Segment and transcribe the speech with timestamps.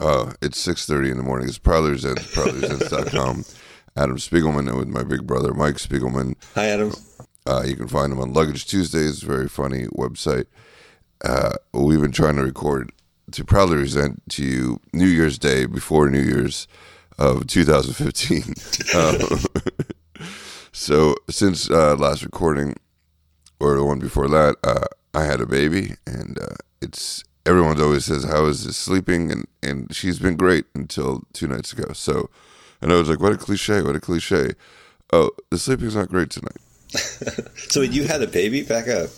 [0.00, 1.46] Uh, it's six thirty in the morning.
[1.46, 3.44] It's Prowlers at prowlersents.com.
[3.96, 6.34] Adam Spiegelman and with my big brother Mike Spiegelman.
[6.54, 6.92] Hi, Adam.
[7.46, 10.46] Uh, you can find him on Luggage Tuesdays, very funny website.
[11.22, 12.92] Uh, we've been trying to record
[13.32, 16.66] to proudly present to you New Year's Day before New Year's
[17.18, 18.54] of 2015.
[18.94, 20.26] um,
[20.72, 22.74] so since uh, last recording,
[23.58, 28.04] or the one before that, uh, I had a baby, and uh, it's everyone always
[28.04, 31.92] says, "How is this sleeping?" and and she's been great until two nights ago.
[31.92, 32.30] So,
[32.80, 33.82] and I was like, "What a cliche!
[33.82, 34.52] What a cliche!"
[35.12, 36.56] Oh, the sleeping's not great tonight.
[37.68, 38.62] so you had a baby?
[38.62, 39.10] Back up.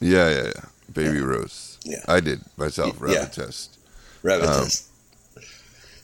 [0.00, 0.64] Yeah, yeah, yeah.
[0.92, 1.24] Baby Yeah.
[1.24, 1.78] Rose.
[1.84, 2.04] Yeah.
[2.08, 3.00] I did myself.
[3.00, 3.24] Rabbit Yeah.
[3.26, 3.78] test.
[4.22, 4.84] Rabbit Um, test.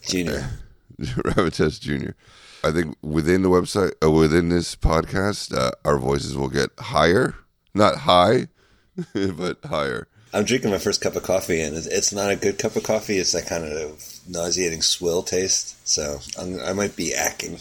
[0.09, 0.51] Junior.
[1.25, 2.15] Rabbit test Junior.
[2.63, 7.35] I think within the website, uh, within this podcast, uh, our voices will get higher,
[7.75, 8.49] not high,
[9.15, 10.09] but higher.
[10.35, 13.19] I'm drinking my first cup of coffee, and it's- not a good cup of coffee.
[13.19, 15.77] It's that kind of nauseating swill taste.
[15.87, 17.61] So I'm, I might be acting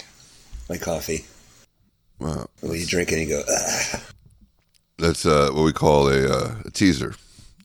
[0.67, 1.25] my coffee.
[2.17, 2.47] Wow.
[2.61, 4.03] When you drink it, and you go, ah.
[4.97, 7.13] That's uh, what we call a, uh, a teaser.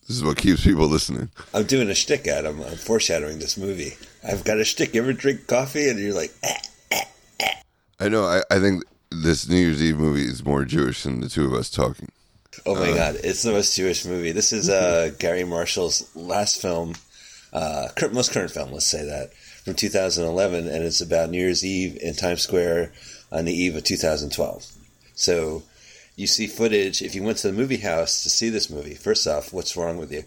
[0.06, 1.30] This is what keeps people listening.
[1.54, 2.60] I'm doing a shtick, Adam.
[2.60, 3.96] I'm foreshadowing this movie.
[4.26, 4.94] I've got a shtick.
[4.94, 7.04] You ever drink coffee, and you're like, ah.
[8.00, 8.24] I know.
[8.24, 11.54] I, I think this New Year's Eve movie is more Jewish than the two of
[11.54, 12.07] us talking.
[12.68, 14.30] Oh my god, it's the most Jewish movie.
[14.30, 16.96] This is uh, Garry Marshall's last film,
[17.50, 19.32] uh, most current film, let's say that,
[19.64, 22.92] from 2011, and it's about New Year's Eve in Times Square
[23.32, 24.70] on the eve of 2012.
[25.14, 25.62] So
[26.14, 27.00] you see footage.
[27.00, 29.96] If you went to the movie house to see this movie, first off, what's wrong
[29.96, 30.24] with you?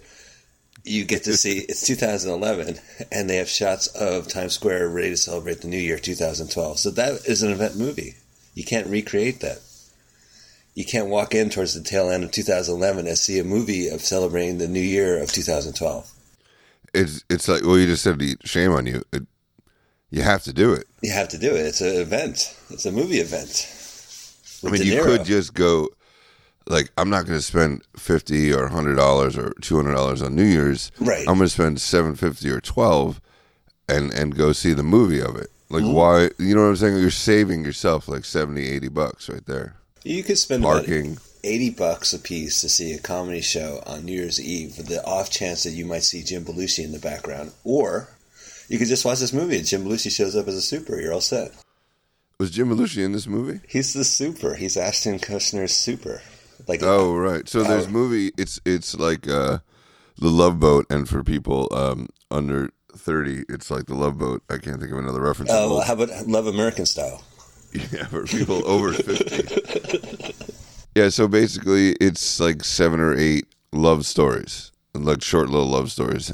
[0.84, 2.80] You get to see it's 2011,
[3.12, 6.80] and they have shots of Times Square ready to celebrate the new year 2012.
[6.80, 8.16] So that is an event movie.
[8.56, 9.62] You can't recreate that
[10.73, 14.02] you can't walk in towards the tail end of 2011 and see a movie of
[14.02, 16.09] celebrating the new year of 2012.
[16.94, 19.03] It's it's like well, you just said shame on you.
[19.13, 19.23] It,
[20.09, 20.86] you have to do it.
[21.02, 21.66] You have to do it.
[21.66, 22.53] It's an event.
[22.69, 23.67] It's a movie event.
[24.66, 25.88] I mean, you could just go.
[26.68, 30.35] Like, I'm not going to spend fifty or hundred dollars or two hundred dollars on
[30.35, 30.91] New Year's.
[31.00, 31.19] Right.
[31.28, 33.19] I'm going to spend seven fifty or twelve,
[33.88, 35.47] and and go see the movie of it.
[35.69, 35.94] Like, Mm-hmm.
[35.94, 36.29] why?
[36.38, 36.97] You know what I'm saying?
[36.97, 39.75] You're saving yourself like 70, 80 bucks right there.
[40.03, 41.17] You could spend Parking.
[41.44, 45.03] 80 bucks a piece to see a comedy show on New Year's Eve with the
[45.03, 47.51] off chance that you might see Jim Belushi in the background.
[47.63, 48.09] Or
[48.67, 51.00] you could just watch this movie and Jim Belushi shows up as a super.
[51.00, 51.51] You're all set.
[52.40, 53.59] Was Jim Belushi in this movie?
[53.67, 54.56] He's the super.
[54.56, 56.22] He's Ashton Kutcher's super.
[56.67, 57.47] Like Oh, right.
[57.47, 58.31] So there's movie.
[58.38, 59.59] It's it's like uh,
[60.17, 64.44] the Love Boat, and for people um, under thirty, it's like the Love Boat.
[64.50, 65.51] I can't think of another reference.
[65.53, 67.23] Oh, how about Love American Style?
[67.92, 70.34] Yeah, for people over 50.
[70.96, 76.34] yeah, so basically it's like seven or eight love stories, like short little love stories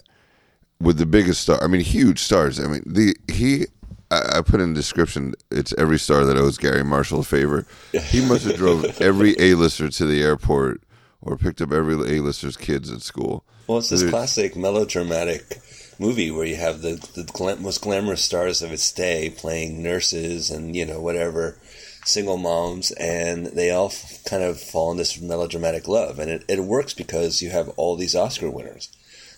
[0.81, 1.63] with the biggest star.
[1.63, 2.59] I mean, huge stars.
[2.59, 3.65] I mean, the he
[4.09, 7.65] I, I put in the description it's every star that owes Garry Marshall a favor.
[7.91, 10.81] He must have drove every A-lister to the airport
[11.21, 13.43] or picked up every A-lister's kids at school.
[13.67, 15.59] Well, it's this There's- classic melodramatic
[15.99, 20.75] movie where you have the, the most glamorous stars of its day playing nurses and,
[20.75, 21.57] you know, whatever,
[22.05, 26.19] single moms, and they all f- kind of fall in this melodramatic love.
[26.19, 28.89] And it, it works because you have all these Oscar winners.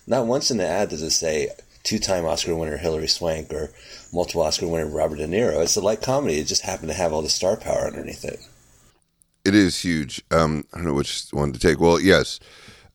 [0.06, 1.50] Not once in the ad does it say
[1.84, 3.72] two time Oscar winner Hilary Swank or
[4.12, 5.62] multiple Oscar winner Robert De Niro.
[5.62, 6.40] It's a light comedy.
[6.40, 8.40] It just happened to have all the star power underneath it.
[9.46, 10.22] It is huge.
[10.32, 11.80] Um, I don't know which one to take.
[11.80, 12.40] Well, yes,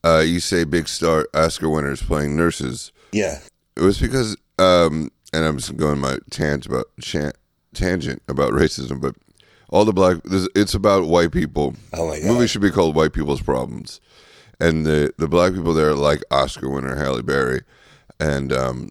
[0.05, 2.93] uh, you say big star Oscar winners playing nurses.
[3.13, 3.41] Yeah.
[3.77, 7.33] It was because, um, and I'm just going my tangent about chan-
[7.75, 9.15] tangent about racism, but
[9.69, 10.19] all the black
[10.55, 11.75] it's about white people.
[11.93, 14.01] Oh my The movie should be called White People's Problems,
[14.61, 17.63] and the the black people there like Oscar winner Halle Berry,
[18.21, 18.91] and um,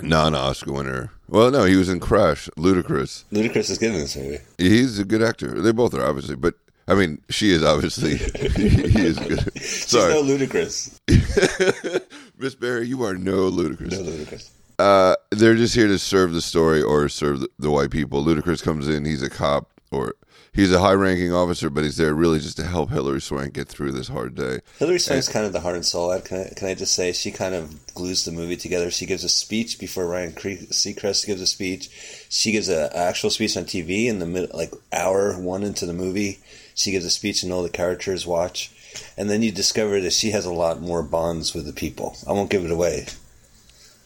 [0.00, 1.10] non Oscar winner.
[1.28, 2.50] Well, no, he was in Crash.
[2.58, 3.24] Ludacris.
[3.32, 4.38] Ludacris is good in this movie.
[4.58, 5.60] He's a good actor.
[5.62, 6.54] They both are obviously, but
[6.86, 8.16] I mean, she is obviously.
[8.18, 9.50] he is good.
[9.56, 11.00] She's Sorry, no Ludacris.
[12.38, 13.92] Miss Berry, you are no Ludacris.
[13.92, 14.50] No Ludacris.
[14.78, 18.24] Uh, they're just here to serve the story or serve the, the white people.
[18.24, 20.14] Ludacris comes in, he's a cop or
[20.52, 23.92] he's a high-ranking officer, but he's there really just to help Hilary Swank get through
[23.92, 24.60] this hard day.
[24.78, 26.10] Hilary Swank's kind of the heart and soul.
[26.10, 26.24] Ed.
[26.24, 28.90] Can I, can I just say she kind of glues the movie together?
[28.90, 32.26] She gives a speech before Ryan Seacrest gives a speech.
[32.28, 35.92] She gives an actual speech on TV in the mid, like hour one into the
[35.92, 36.40] movie.
[36.74, 38.72] She gives a speech and all the characters watch,
[39.16, 42.16] and then you discover that she has a lot more bonds with the people.
[42.28, 43.06] I won't give it away,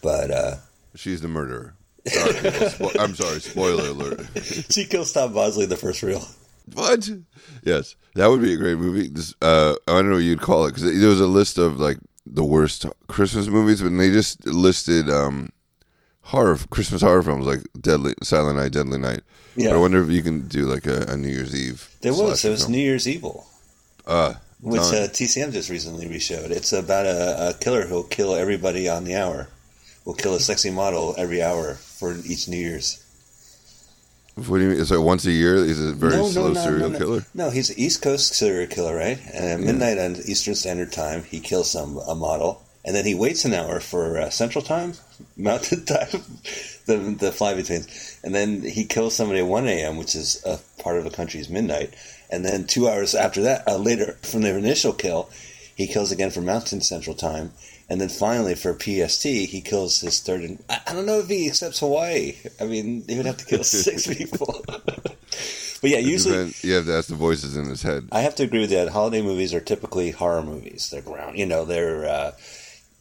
[0.03, 0.57] but uh,
[0.95, 1.75] She's the murderer.
[2.07, 3.41] Sorry, Spo- I'm sorry.
[3.41, 4.27] Spoiler alert.
[4.71, 6.25] she kills Tom Bosley in the first reel.
[6.75, 7.09] What?
[7.63, 9.09] Yes, that would be a great movie.
[9.09, 11.79] This, uh, I don't know what you'd call it because there was a list of
[11.81, 15.51] like the worst Christmas movies, but they just listed um,
[16.23, 19.21] horror Christmas horror films like Deadly Silent Night, Deadly Night.
[19.57, 19.71] Yeah.
[19.71, 21.89] But I wonder if you can do like a, a New Year's Eve.
[22.01, 22.43] There was.
[22.43, 22.73] There was film.
[22.73, 23.47] New Year's Evil,
[24.07, 26.51] Uh, which uh, TCM just recently reshowed.
[26.51, 29.49] It's about a, a killer who'll kill everybody on the hour.
[30.05, 33.05] Will kill a sexy model every hour for each New Year's.
[34.35, 34.79] what do you mean?
[34.79, 35.57] Is it once a year?
[35.57, 37.27] Is it a very slow serial no, killer?
[37.35, 39.19] No, he's an East Coast serial killer, right?
[39.33, 43.15] And at midnight on Eastern Standard Time, he kills some a model, and then he
[43.15, 44.95] waits an hour for uh, Central Time,
[45.37, 46.09] Mountain Time,
[46.87, 50.59] the the fly betweens, and then he kills somebody at one a.m., which is a
[50.83, 51.93] part of the country's midnight,
[52.31, 55.31] and then two hours after that, uh, later from their initial kill,
[55.75, 57.53] he kills again for Mountain Central Time.
[57.91, 60.43] And then finally, for PST, he kills his third.
[60.43, 62.37] And I, I don't know if he accepts Hawaii.
[62.61, 64.63] I mean, he would have to kill six people.
[64.67, 68.09] but yeah, usually you have to ask the voices in his head.
[68.13, 68.89] I have to agree with that.
[68.89, 70.91] Holiday movies are typically horror movies.
[70.91, 72.33] They're ground, you know, they're uh,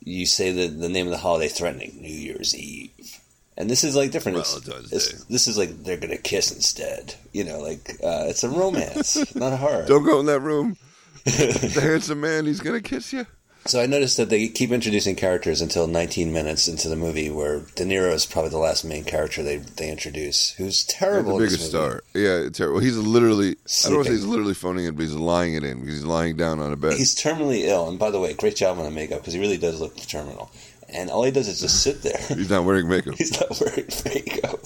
[0.03, 3.16] you say the the name of the holiday threatening New Year's Eve,
[3.57, 4.37] and this is like different.
[4.37, 5.17] It's- it's- Day.
[5.29, 7.15] This is like they're gonna kiss instead.
[7.33, 9.85] You know, like uh, it's a romance, not a horror.
[9.85, 10.77] Don't go in that room.
[11.25, 13.25] the handsome man, he's gonna kiss you.
[13.65, 17.59] So I noticed that they keep introducing characters until 19 minutes into the movie, where
[17.75, 21.35] De Niro is probably the last main character they they introduce, who's terrible.
[21.35, 22.01] in this biggest star.
[22.13, 22.79] Yeah, terrible.
[22.79, 23.57] He's literally.
[23.83, 25.95] I don't want to say he's literally phoning it, but he's lying it in because
[25.95, 26.93] he's lying down on a bed.
[26.93, 29.57] He's terminally ill, and by the way, great job on the makeup because he really
[29.57, 30.49] does look terminal.
[30.89, 32.19] And all he does is just sit there.
[32.29, 33.15] He's not wearing makeup.
[33.17, 34.59] He's not wearing makeup.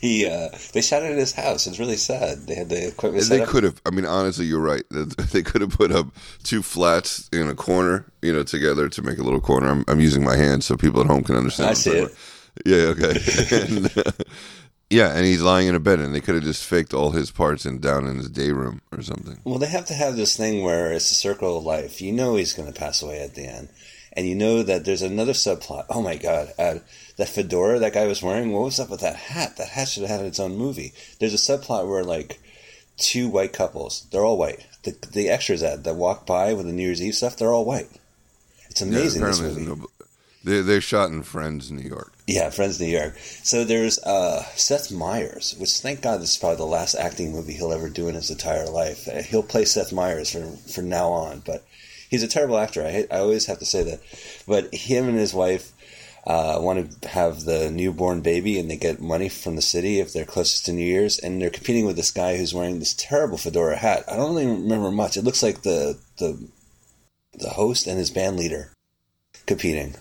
[0.00, 1.66] He, uh, they shot it at his house.
[1.66, 2.46] It's really sad.
[2.46, 3.80] They had the equipment set They could have.
[3.86, 4.82] I mean, honestly, you're right.
[4.90, 6.08] They could have put up
[6.42, 9.68] two flats in a corner, you know, together to make a little corner.
[9.68, 11.70] I'm, I'm using my hands so people at home can understand.
[11.70, 12.04] I see it.
[12.04, 12.16] about.
[12.66, 12.76] Yeah.
[12.76, 13.18] Okay.
[13.66, 14.12] and, uh,
[14.90, 17.30] yeah, and he's lying in a bed, and they could have just faked all his
[17.30, 19.40] parts and down in his day room or something.
[19.44, 22.00] Well, they have to have this thing where it's a circle of life.
[22.00, 23.70] You know he's going to pass away at the end,
[24.16, 25.86] and you know that there's another subplot.
[25.90, 26.76] Oh my God, uh,
[27.16, 28.52] that fedora that guy was wearing.
[28.52, 29.56] What was up with that hat?
[29.56, 30.92] That hat should have had its own movie.
[31.20, 32.40] There's a subplot where like
[32.96, 34.06] two white couples.
[34.10, 34.66] They're all white.
[34.84, 37.36] The the extras that that walk by with the New Year's Eve stuff.
[37.36, 37.88] They're all white.
[38.70, 39.22] It's Yeah, amazing.
[39.24, 39.62] this movie.
[39.66, 39.86] no,
[40.42, 42.12] they they shot in Friends, New York.
[42.26, 43.16] Yeah, Friends New York.
[43.42, 47.52] So there's uh, Seth Meyers, which thank God this is probably the last acting movie
[47.54, 49.06] he'll ever do in his entire life.
[49.08, 51.64] Uh, He'll play Seth Meyers from for now on, but
[52.14, 52.82] he's a terrible actor.
[52.82, 54.00] I I always have to say that.
[54.46, 55.72] But him and his wife
[56.26, 60.12] uh, want to have the newborn baby, and they get money from the city if
[60.12, 63.36] they're closest to New Year's, and they're competing with this guy who's wearing this terrible
[63.36, 64.04] fedora hat.
[64.08, 65.16] I don't really remember much.
[65.16, 66.48] It looks like the the
[67.34, 68.70] the host and his band leader
[69.46, 69.96] competing.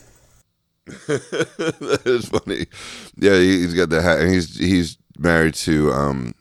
[0.86, 2.68] that is funny.
[3.18, 6.36] Yeah, he, he's got the hat, and he's he's married to um,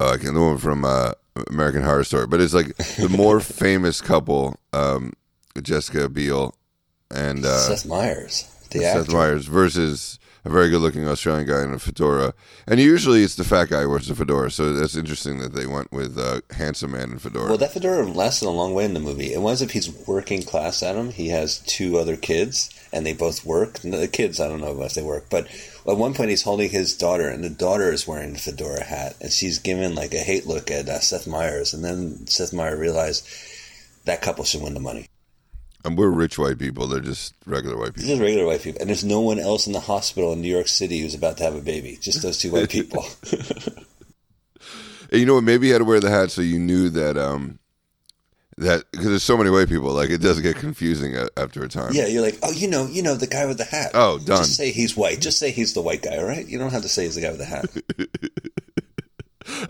[0.00, 1.12] uh, the woman from uh,
[1.50, 2.26] American Horror Story.
[2.26, 5.12] But it's like the more famous couple, um,
[5.60, 6.54] Jessica Biel
[7.10, 9.12] and uh, Seth Meyers, the Seth actor.
[9.12, 12.32] Meyers versus a very good-looking Australian guy in a fedora.
[12.66, 14.50] And usually it's the fat guy who wears the fedora.
[14.50, 17.48] So that's interesting that they went with uh, handsome man in fedora.
[17.48, 19.32] Well, that fedora lasted a long way in the movie.
[19.34, 21.10] It was if he's working class Adam.
[21.10, 23.80] He has two other kids, and they both work.
[23.80, 25.46] The kids, I don't know if they work, but
[25.86, 29.16] at one point he's holding his daughter, and the daughter is wearing the fedora hat,
[29.20, 31.72] and she's giving like a hate look at uh, Seth Meyers.
[31.74, 33.26] And then Seth Meyers realized
[34.04, 35.06] that couple should win the money.
[35.84, 36.86] and we're rich white people.
[36.86, 38.12] They're just regular white people.
[38.12, 40.68] are regular white people, and there's no one else in the hospital in New York
[40.68, 41.98] City who's about to have a baby.
[42.00, 43.04] Just those two white people.
[45.12, 45.44] And you know what?
[45.44, 47.58] Maybe you had to wear the hat so you knew that um,
[48.60, 49.90] that because there's so many white people.
[49.92, 51.90] Like it does get confusing a- after a time.
[51.92, 53.90] yeah, you're like, oh, you know, you know, the guy with the hat.
[53.94, 54.38] Oh, done.
[54.38, 55.20] Just say he's white.
[55.20, 56.16] Just say he's the white guy.
[56.18, 56.46] All right.
[56.46, 57.66] You don't have to say he's the guy with the hat.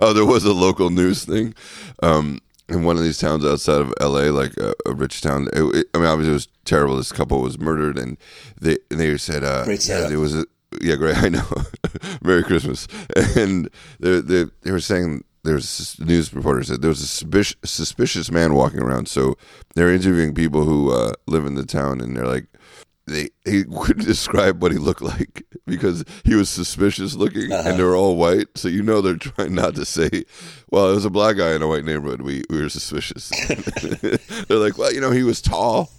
[0.00, 1.54] Oh, there was a local news thing
[2.02, 5.48] um, in one of these towns outside of L.A., like a, a rich town.
[5.54, 6.96] It, it- I mean, obviously, it was terrible.
[6.96, 8.18] This couple was murdered, and
[8.60, 10.44] they and they said, uh, Great yeah, there was a
[10.82, 11.16] yeah, great.
[11.22, 11.46] I know.
[12.22, 12.88] Merry Christmas.
[13.36, 13.70] And
[14.00, 18.30] they they they were saying there's a news reporter said there was a suspicious, suspicious
[18.30, 19.08] man walking around.
[19.08, 19.36] So
[19.74, 22.46] they're interviewing people who uh, live in the town, and they're like.
[23.06, 27.68] They, he couldn't describe what he looked like because he was suspicious looking Uh-huh.
[27.70, 28.46] and they're all white.
[28.56, 30.08] So you know they're trying not to say,
[30.70, 32.22] well, it was a black guy in a white neighborhood.
[32.22, 33.30] We, we were suspicious.
[34.48, 35.90] they're like, well, you know, he was tall.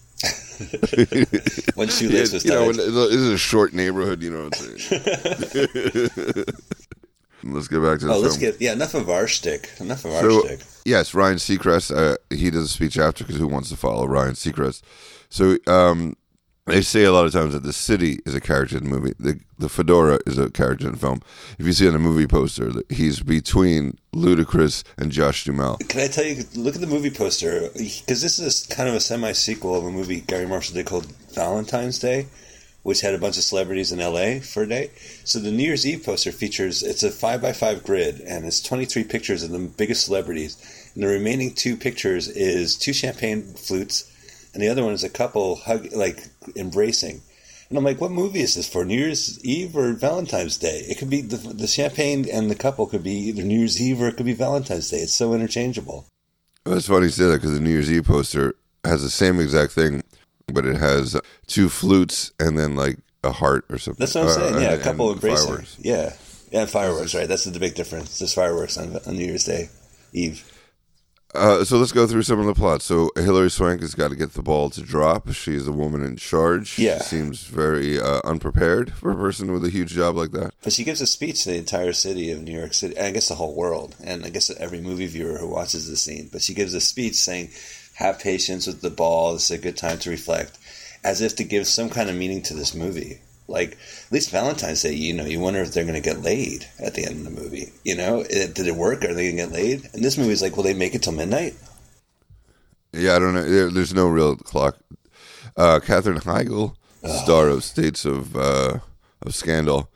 [1.76, 4.62] One Yeah, shoelace was you know, when- this is a short neighborhood, you know what
[4.62, 6.46] I'm saying?
[7.44, 8.24] Let's get back to the Oh, film.
[8.24, 8.74] let's get yeah.
[8.74, 9.70] Enough of our shtick.
[9.80, 10.60] Enough of our So, shtick.
[10.86, 11.96] yes, Ryan Seacrest.
[11.96, 14.82] Uh, he does a speech after because who wants to follow Ryan Seacrest?
[15.30, 16.16] So um,
[16.68, 19.14] they say a lot of times that the city is a character in the movie.
[19.20, 21.22] The the fedora is a character in the film.
[21.60, 25.78] If you see on the movie poster, that he's between Ludacris and Josh Duhamel.
[25.88, 26.44] Can I tell you?
[26.56, 29.92] Look at the movie poster because this is kind of a semi sequel of a
[29.92, 32.28] movie Garry Marshall did called Valentine's Day,
[32.84, 34.92] which had a bunch of celebrities in LA for a day.
[35.24, 38.62] So the New Year's Eve poster features it's a five by five grid, and it's
[38.62, 40.92] 23 pictures of the biggest celebrities.
[40.96, 44.12] And the remaining two pictures is two champagne flutes,
[44.54, 47.22] and the other one is a couple hug like embracing.
[47.70, 48.84] And I'm like, what movie is this for?
[48.84, 50.84] New Year's Eve or Valentine's Day?
[50.90, 54.02] It could be the, the champagne and the couple could be either New Year's Eve
[54.02, 54.98] or it could be Valentine's Day.
[54.98, 56.06] It's so interchangeable.
[56.66, 59.72] It's funny you say that because the New Year's Eve poster has the same exact
[59.72, 60.04] thing,
[60.54, 64.00] but it has two flutes and then like a heart or something.
[64.00, 64.54] That's what I'm Uh, saying.
[64.62, 65.46] Yeah, and- a couple of embracing.
[65.48, 65.76] fireworks.
[65.80, 66.14] Yeah,
[66.52, 67.14] yeah, fireworks.
[67.16, 67.28] Right.
[67.28, 68.20] That's the big difference.
[68.20, 69.70] There's fireworks on, on New Year's Day,
[70.14, 70.44] Eve.
[71.34, 72.84] Uh, so let's go through some of the plots.
[72.84, 75.32] So Hilary Swank has got to get the ball to drop.
[75.32, 76.78] She's the woman in charge.
[76.78, 76.98] Yeah.
[76.98, 80.52] She seems very uh, unprepared for a person with a huge job like that.
[80.62, 83.12] But she gives a speech to the entire city of New York City, and I
[83.12, 86.28] guess the whole world, and I guess every movie viewer who watches the scene.
[86.30, 87.52] But she gives a speech saying,
[88.02, 89.34] "Have patience with the ball.
[89.34, 90.58] This is a good time to reflect,"
[91.04, 93.22] as if to give some kind of meaning to this movie.
[93.48, 93.72] Like
[94.06, 96.94] at least Valentine's Day, you know, you wonder if they're going to get laid at
[96.96, 97.72] the end of the movie.
[97.84, 99.04] You know, It- did it work?
[99.04, 99.90] Are they going to get laid?
[99.94, 101.56] And this movie's like, will they make it till midnight?
[102.94, 103.44] Yeah, I don't know.
[103.50, 104.78] There, there's no real clock.
[105.58, 106.76] Uh, Katherine Heigl,
[107.24, 108.80] star of States of uh,
[109.26, 109.90] of Scandal.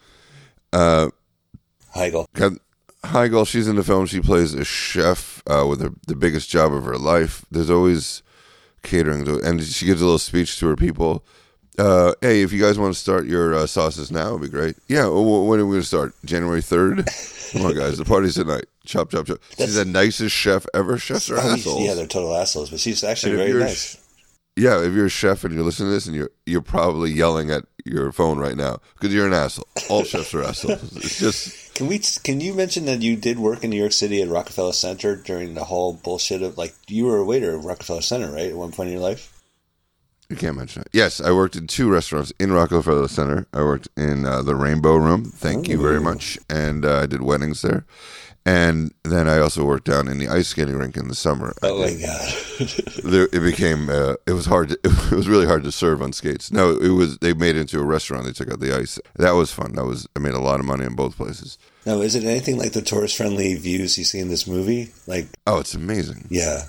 [0.74, 1.09] Uh,
[1.95, 2.25] Heigl.
[3.05, 4.05] Heigl, she's in the film.
[4.05, 7.45] She plays a chef uh, with her, the biggest job of her life.
[7.51, 8.21] There's always
[8.83, 11.24] catering, to, and she gives a little speech to her people.
[11.77, 14.75] Uh, hey, if you guys want to start your uh, sauces now, it'd be great.
[14.88, 16.13] Yeah, well, when are we going to start?
[16.24, 17.51] January 3rd?
[17.53, 17.97] Come on, guys.
[17.97, 18.65] The party's tonight.
[18.85, 19.39] Chop, chop, chop.
[19.57, 20.97] She's the nicest chef ever.
[20.97, 21.83] Chefs are Oh, assholes.
[21.83, 23.97] yeah, they're total assholes, but she's actually very nice.
[24.57, 27.51] Yeah, if you're a chef and you're listening to this and you're you're probably yelling
[27.51, 29.67] at your phone right now because you're an asshole.
[29.89, 30.95] All chefs are assholes.
[30.97, 32.00] It's just Can we?
[32.00, 35.55] Can you mention that you did work in New York City at Rockefeller Center during
[35.55, 38.50] the whole bullshit of like you were a waiter at Rockefeller Center, right?
[38.50, 39.33] At one point in your life.
[40.29, 40.89] you can't mention it.
[40.93, 43.45] Yes, I worked in two restaurants in Rockefeller Center.
[43.53, 45.25] I worked in uh, the Rainbow Room.
[45.25, 47.85] Thank you very much, and uh, I did weddings there.
[48.47, 51.55] And then I also worked down in the ice skating rink in the summer.
[51.63, 52.33] Oh my god!
[53.03, 56.13] there, it became uh, it was hard to, it was really hard to serve on
[56.13, 56.51] skates.
[56.51, 58.25] No it was they made it into a restaurant.
[58.25, 58.99] They took out the ice.
[59.15, 59.73] That was fun.
[59.73, 61.57] That was i made a lot of money in both places.
[61.87, 64.91] Now, is it anything like the tourist-friendly views you see in this movie?
[65.07, 66.27] Like, oh it's amazing.
[66.29, 66.65] yeah,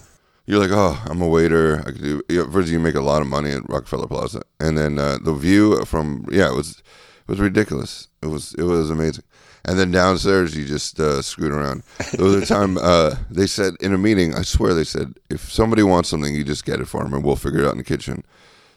[0.46, 1.80] you're like oh i'm a waiter.
[1.80, 4.40] I could do you know, first you make a lot of money at rockefeller plaza.
[4.60, 8.62] And then uh, the view from yeah it was it was ridiculous it was it
[8.64, 9.24] was amazing
[9.64, 13.74] and then downstairs you just uh, screwed around there was a time uh, they said
[13.80, 16.88] in a meeting i swear they said if somebody wants something you just get it
[16.88, 18.22] for them and we'll figure it out in the kitchen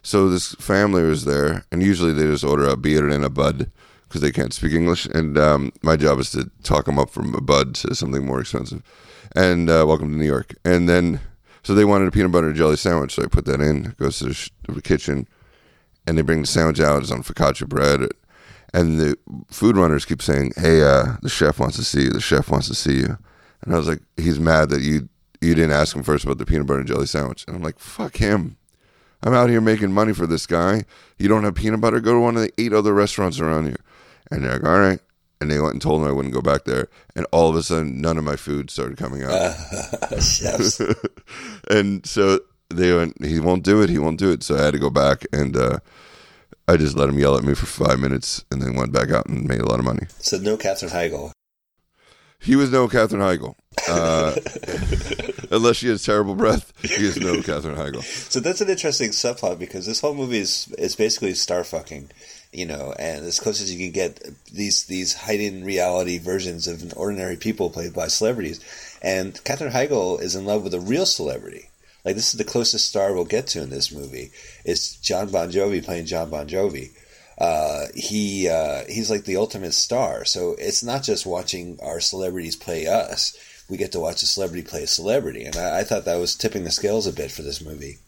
[0.01, 3.69] So this family was there, and usually they just order a beer and a bud
[4.07, 5.05] because they can't speak English.
[5.13, 8.39] And um, my job is to talk them up from a bud to something more
[8.39, 8.81] expensive.
[9.35, 10.55] And uh, welcome to New York.
[10.63, 11.19] And then,
[11.63, 13.93] so they wanted a peanut butter and jelly sandwich, so I put that in.
[13.99, 15.27] Goes to the, sh- the kitchen,
[16.07, 17.03] and they bring the sandwich out.
[17.03, 18.07] It's on focaccia bread.
[18.73, 19.17] And the
[19.49, 22.09] food runners keep saying, "Hey, uh, the chef wants to see you.
[22.11, 23.17] The chef wants to see you."
[23.63, 25.09] And I was like, "He's mad that you
[25.41, 27.79] you didn't ask him first about the peanut butter and jelly sandwich." And I'm like,
[27.79, 28.57] "Fuck him."
[29.21, 30.85] I'm out here making money for this guy.
[31.17, 31.99] You don't have peanut butter?
[31.99, 33.79] Go to one of the eight other restaurants around here.
[34.31, 34.99] And they're like, all right.
[35.41, 36.87] And they went and told him I wouldn't go back there.
[37.15, 39.31] And all of a sudden, none of my food started coming out.
[40.21, 40.81] Chefs.
[41.69, 43.89] and so they went, he won't do it.
[43.89, 44.43] He won't do it.
[44.43, 45.25] So I had to go back.
[45.33, 45.79] And uh,
[46.69, 49.25] I just let him yell at me for five minutes and then went back out
[49.25, 50.05] and made a lot of money.
[50.19, 51.31] So no Katherine Heigl.
[52.39, 53.55] He was no Katherine Heigl.
[53.89, 54.35] Uh,
[55.51, 58.03] unless she has terrible breath, he is no Katherine Heigl.
[58.03, 62.11] So that's an interesting subplot because this whole movie is is basically star fucking,
[62.51, 64.21] you know, and as close as you can get
[64.53, 68.59] these these hiding reality versions of ordinary people played by celebrities.
[69.01, 71.69] And Katherine Heigl is in love with a real celebrity.
[72.09, 74.31] Like this is the closest star we'll get to in this movie.
[74.65, 76.89] It's Jon Bon Jovi playing Jon Bon Jovi.
[77.37, 80.25] Uh, he uh, he's like the ultimate star.
[80.25, 83.37] So it's not just watching our celebrities play us.
[83.69, 86.33] We get to watch a celebrity play a celebrity, and I, I thought that was
[86.33, 87.99] tipping the scales a bit for this movie.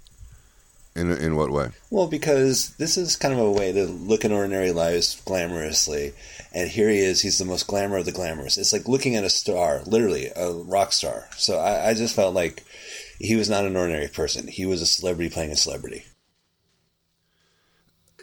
[0.95, 1.69] In, in what way?
[1.91, 6.13] Well, because this is kind of a way to look at ordinary lives glamorously,
[6.55, 7.21] and here he is.
[7.21, 8.57] He's the most glamour of the glamorous.
[8.57, 11.27] It's like looking at a star, literally a rock star.
[11.37, 12.63] So I, I just felt like
[13.21, 14.47] he was not an ordinary person.
[14.47, 16.05] He was a celebrity playing a celebrity.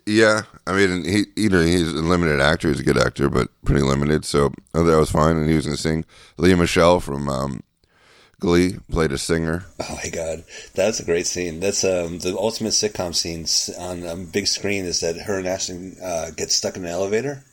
[0.06, 2.68] Yeah, I mean, he you know he's a limited actor.
[2.68, 4.24] He's a good actor, but pretty limited.
[4.24, 5.36] So uh, that was fine.
[5.36, 6.04] And he was going to sing.
[6.38, 7.62] Lea Michele from um,
[8.40, 9.66] Glee played a singer.
[9.80, 11.60] Oh my god, that's a great scene.
[11.60, 13.46] That's um, the ultimate sitcom scene
[13.78, 14.86] on a big screen.
[14.86, 17.44] Is that her and Ashton uh, get stuck in an elevator?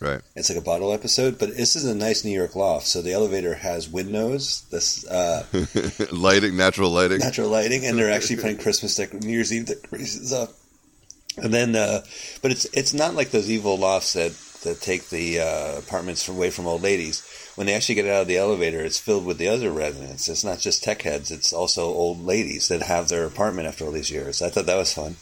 [0.00, 0.20] Right.
[0.34, 2.86] It's like a bottle episode, but this is a nice New York loft.
[2.86, 5.46] So the elevator has windows, this uh,
[6.12, 7.18] lighting, natural lighting.
[7.18, 10.50] natural lighting, and they're actually putting Christmas decor- New Year's Eve decorations up.
[11.36, 12.02] And then, uh,
[12.42, 14.32] but it's it's not like those evil lofts that
[14.64, 17.26] that take the uh, apartments away from old ladies.
[17.54, 20.28] When they actually get out of the elevator, it's filled with the other residents.
[20.28, 23.92] It's not just tech heads; it's also old ladies that have their apartment after all
[23.92, 24.42] these years.
[24.42, 25.16] I thought that was fun.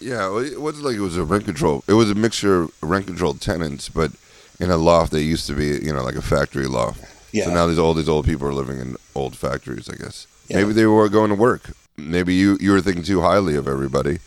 [0.00, 1.84] Yeah, it wasn't like it was a rent control.
[1.86, 4.12] It was a mixture of rent controlled tenants, but
[4.58, 7.04] in a loft that used to be, you know, like a factory loft.
[7.32, 7.44] Yeah.
[7.44, 10.26] So now these old these old people are living in old factories, I guess.
[10.48, 10.58] Yeah.
[10.58, 11.70] Maybe they were going to work.
[11.96, 14.18] Maybe you you were thinking too highly of everybody,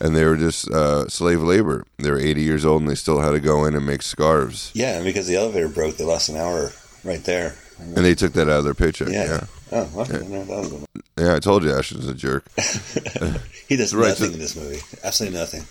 [0.00, 1.86] and they were just uh, slave labor.
[1.98, 4.70] They were 80 years old and they still had to go in and make scarves,
[4.74, 6.72] Yeah, and because the elevator broke, they lost an hour
[7.04, 7.54] right there.
[7.96, 9.08] And they took that out of their paycheck.
[9.08, 9.24] Yeah.
[9.24, 10.86] Yeah, Oh, well, I didn't know that was going
[11.18, 11.34] yeah.
[11.34, 12.44] I told you Ashton's a jerk.
[13.68, 14.80] He does Right, nothing so- in this movie.
[15.02, 15.62] Absolutely nothing.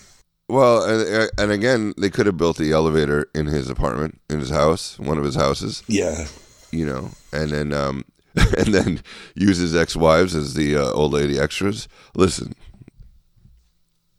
[0.48, 4.50] Well, and, and again, they could have built the elevator in his apartment, in his
[4.50, 5.82] house, one of his houses.
[5.86, 6.26] Yeah.
[6.72, 8.04] you know, and then um,
[8.58, 9.02] and then
[9.36, 11.86] use his ex-wives as the uh, old lady extras.
[12.16, 12.54] Listen,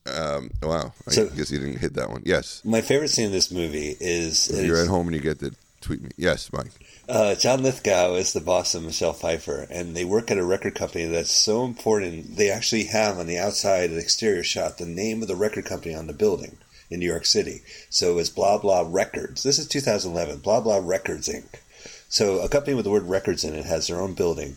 [0.06, 2.24] um, wow, I So- guess you didn't hit that one.
[2.26, 5.40] Yes, My favorite scene in this movie is if you're at home and you get
[5.40, 6.10] the tweet me.
[6.18, 6.72] Yes, Mike.
[7.10, 10.74] Uh, John Lithgow is the boss of Michelle Pfeiffer, and they work at a record
[10.74, 12.38] company that's so important.
[12.38, 15.94] They actually have on the outside, the exterior shot, the name of the record company
[15.94, 16.56] on the building
[16.90, 17.62] in New York City.
[17.90, 19.44] So it's Blah Blah Records.
[19.44, 20.40] This is 2011.
[20.40, 21.60] Blah Blah Records Inc.
[22.08, 24.56] So a company with the word records in it has their own building,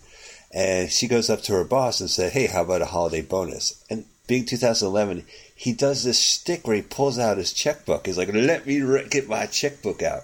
[0.52, 3.82] and she goes up to her boss and said, "Hey, how about a holiday bonus?"
[3.90, 8.06] And being 2011, he does this shtick where he pulls out his checkbook.
[8.06, 10.22] He's like, "Let me get my checkbook out."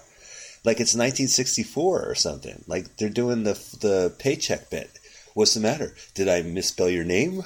[0.63, 2.63] Like it's 1964 or something.
[2.67, 4.99] Like they're doing the the paycheck bit.
[5.33, 5.95] What's the matter?
[6.13, 7.43] Did I misspell your name?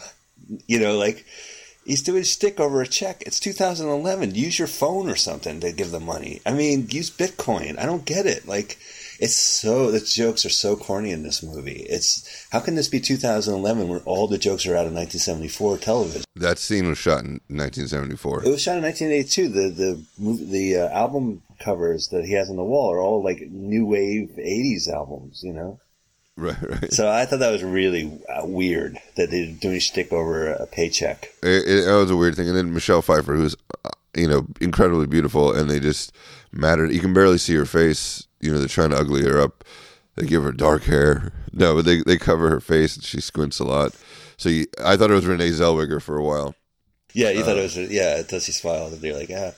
[0.68, 1.26] You know, like
[1.86, 3.24] he's doing stick over a check.
[3.26, 4.36] It's 2011.
[4.36, 6.42] Use your phone or something to give the money.
[6.46, 7.80] I mean, use Bitcoin.
[7.80, 8.48] I don't get it.
[8.48, 8.78] Like
[9.20, 11.86] it's so the jokes are so corny in this movie.
[11.90, 16.24] It's how can this be 2011 when all the jokes are out of 1974 television?
[16.36, 18.46] That scene was shot in 1974.
[18.46, 19.50] It was shot in 1982.
[19.50, 23.42] The the the uh, album covers that he has on the wall are all like
[23.50, 25.80] new wave 80s albums, you know.
[26.36, 26.94] Right, right.
[26.94, 31.34] So I thought that was really uh, weird that they're doing shtick over a paycheck.
[31.42, 32.48] It, it, that was a weird thing.
[32.48, 36.14] And then Michelle Pfeiffer, who's uh, you know incredibly beautiful, and they just
[36.52, 36.92] mattered.
[36.92, 38.27] You can barely see her face.
[38.40, 39.64] You know, they're trying to ugly her up.
[40.16, 41.32] They give her dark hair.
[41.54, 43.94] No, but they they cover her face, and she squints a lot.
[44.38, 46.56] So you, I thought it was Renee Zellweger for a while.
[47.14, 48.22] Yeah, you thought it was yeah.
[48.22, 48.88] Does he smile?
[48.88, 49.52] And they're like, yeah.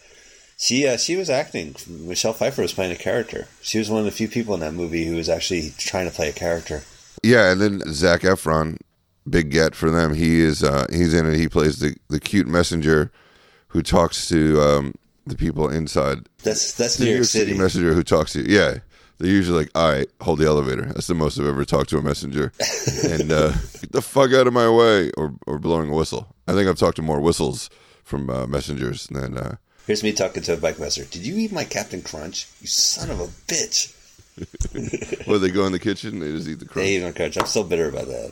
[0.58, 1.76] She uh, she was acting.
[1.88, 3.48] Michelle Pfeiffer was playing a character.
[3.62, 6.16] She was one of the few people in that movie who was actually trying to
[6.16, 6.84] play a character.
[7.24, 8.78] Yeah, and then Zac Efron,
[9.30, 10.14] big get for them.
[10.14, 11.38] He is uh, he's in it.
[11.38, 13.12] He plays the the cute messenger
[13.70, 14.96] who talks to um,
[15.30, 16.28] the people inside.
[16.44, 17.58] That's that's The New York City.
[17.58, 18.56] messenger who talks to you.
[18.58, 18.80] Yeah,
[19.18, 21.98] they're usually like, "All right, hold the elevator." That's the most I've ever talked to
[21.98, 22.52] a messenger.
[23.04, 26.36] and uh, get the fuck out of my way, or or blowing a whistle.
[26.48, 27.70] I think I've talked to more whistles
[28.04, 29.38] from uh, messengers than.
[29.38, 29.56] Uh,
[29.88, 31.10] Here's me talking to a bike messenger.
[31.10, 32.48] Did you eat my Captain Crunch?
[32.62, 33.96] You son of a bitch.
[35.28, 36.86] well, they go in the kitchen, they just eat the crunch.
[36.86, 37.38] They eat my crunch.
[37.38, 38.32] I'm still bitter about that.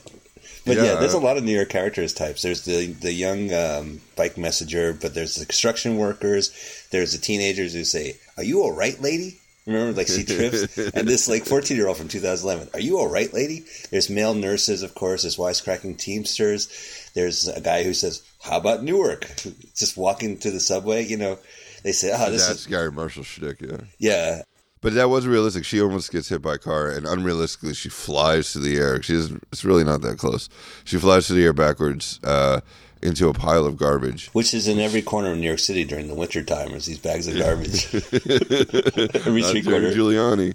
[0.67, 0.95] But yeah, Yeah.
[0.95, 2.41] there's a lot of New York characters types.
[2.43, 6.51] There's the the young um, bike messenger, but there's the construction workers.
[6.91, 11.05] There's the teenagers who say, "Are you all right, lady?" Remember, like she trips, and
[11.07, 12.69] this like 14 year old from 2011.
[12.73, 13.65] Are you all right, lady?
[13.91, 15.23] There's male nurses, of course.
[15.23, 16.69] There's wisecracking teamsters.
[17.15, 19.25] There's a guy who says, "How about Newark?"
[19.75, 21.03] Just walking to the subway.
[21.05, 21.39] You know,
[21.83, 23.77] they say, "Oh, this That's is Garry Marshall shtick, yeah.
[23.99, 24.41] yeah."
[24.81, 25.65] But that was realistic.
[25.65, 29.01] She almost gets hit by a car, and unrealistically, she flies to the air.
[29.01, 30.49] She's it's really not that close.
[30.83, 32.61] She flies to the air backwards uh,
[33.01, 34.29] into a pile of garbage.
[34.33, 36.73] Which is in every corner of New York City during the winter time.
[36.73, 37.85] Is these bags of garbage
[39.25, 39.91] every Not street corner.
[39.91, 40.53] Giuliani,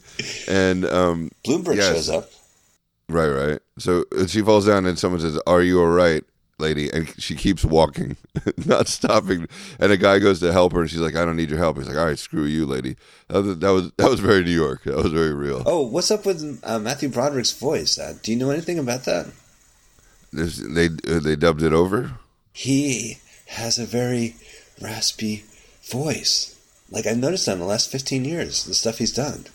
[0.49, 1.95] and um, Bloomberg Yes.
[1.95, 2.31] shows up.
[3.09, 3.59] right, right.
[3.79, 6.23] So she falls down, and someone says, "Are you all right,
[6.59, 8.17] lady?" And she keeps walking,
[8.67, 9.47] not stopping.
[9.79, 11.77] And a guy goes to help her, and she's like, "I don't need your help."
[11.79, 12.97] He's like, "All right, screw you, lady."
[13.29, 14.85] That was that was, that was very New York.
[14.85, 15.63] That was very real.
[15.67, 17.99] Oh, what's up with uh, Matthew Broderick's voice?
[17.99, 19.27] Uh, do you know anything about that?
[20.33, 22.13] There's- they uh, they dubbed it over.
[22.53, 24.37] He has a very
[24.81, 25.45] raspy
[25.91, 26.59] voice.
[26.91, 29.47] Like I've noticed that in the last 15 years, the stuff he's done.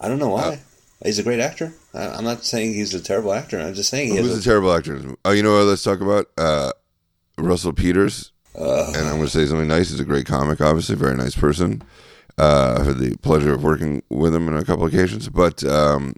[0.00, 0.60] I don't know why.
[1.04, 1.72] He's a great actor.
[1.94, 3.60] I, I'm not saying he's a terrible actor.
[3.60, 4.92] I'm just saying he Who's has the terrible actor?
[4.92, 5.18] in this movie?
[5.24, 5.64] Oh, you know what?
[5.66, 6.72] Let's talk about uh,
[7.38, 8.32] Russell Peters.
[8.58, 9.90] uh, And I'm going to say something nice.
[9.90, 11.82] He's a great comic, obviously, very nice person.
[12.38, 16.14] Uh, I've had the pleasure of working with him on a couple occasions, but um,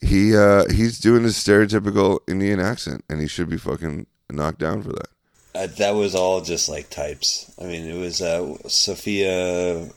[0.00, 4.82] he uh, he's doing his stereotypical Indian accent, and he should be fucking knocked down
[4.82, 5.08] for that.
[5.54, 7.52] Uh, that was all just like types.
[7.60, 9.88] I mean, it was uh, Sophia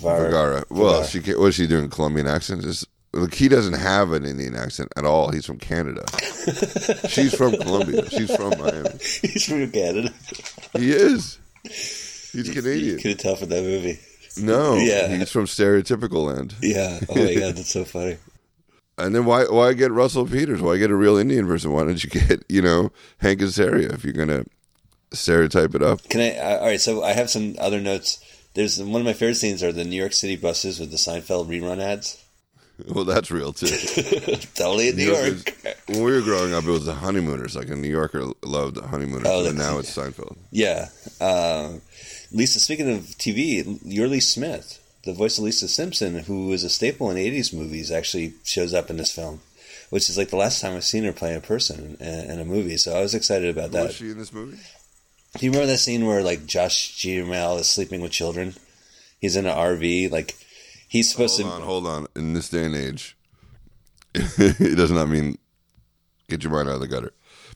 [0.00, 0.64] Var- Vergara.
[0.70, 1.06] Well, Vergara.
[1.06, 1.88] she what is she doing?
[1.90, 2.62] Colombian accent?
[2.62, 5.30] Just look, he doesn't have an Indian accent at all.
[5.32, 6.04] He's from Canada.
[7.08, 8.08] She's from Colombia.
[8.10, 8.90] She's from Miami.
[9.00, 10.12] he's from Canada.
[10.76, 11.38] he is.
[11.64, 12.96] He's Canadian.
[12.96, 13.98] You couldn't tell from that movie.
[14.40, 15.08] No, Yeah.
[15.08, 16.54] he's from stereotypical land.
[16.62, 17.00] Yeah.
[17.08, 18.16] Oh my god, that's so funny.
[18.98, 20.60] And then why why get Russell Peters?
[20.60, 21.72] Why get a real Indian person?
[21.72, 24.44] Why don't you get you know Hank Azaria if you're gonna
[25.12, 26.02] stereotype it up?
[26.08, 26.38] Can I?
[26.58, 26.80] All right.
[26.80, 28.24] So I have some other notes.
[28.54, 31.46] There's one of my favorite scenes are the New York City buses with the Seinfeld
[31.48, 32.16] rerun ads.
[32.88, 33.66] Well, that's real too.
[34.54, 35.24] totally in New New York
[35.64, 35.76] York.
[35.88, 37.54] When we were growing up, it was the honeymooners.
[37.54, 40.38] Like a New Yorker loved the honeymooners, Oh, but the- now it's Seinfeld.
[40.50, 40.88] Yeah.
[41.20, 41.74] Uh,
[42.32, 47.10] Lisa, speaking of TV, Yeardley Smith, the voice of Lisa Simpson, who was a staple
[47.10, 49.42] in 80s movies, actually shows up in this film,
[49.90, 52.46] which is like the last time I've seen her play a person in, in a
[52.46, 52.78] movie.
[52.78, 53.88] So I was excited about that.
[53.88, 54.56] Was she in this movie?
[55.38, 58.54] Do you remember that scene where like Josh Duhamel is sleeping with children?
[59.20, 60.10] He's in an RV.
[60.10, 60.36] Like
[60.88, 61.56] he's supposed Hold to.
[61.56, 62.06] on, hold on.
[62.16, 63.16] In this day and age,
[64.14, 65.38] it does not mean
[66.28, 67.12] get your mind out of the gutter.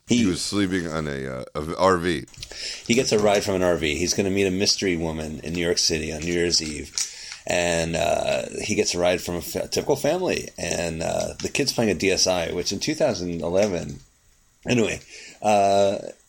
[0.06, 2.86] He, He- was sleeping on a, uh, a RV.
[2.86, 3.80] he gets a ride from an RV.
[3.96, 6.94] He's going to meet a mystery woman in New York City on New Year's Eve,
[7.46, 10.50] and uh, he gets a ride from a fa- typical family.
[10.58, 13.98] And uh, the kid's playing a DSi, which in 2011,
[14.68, 15.00] anyway.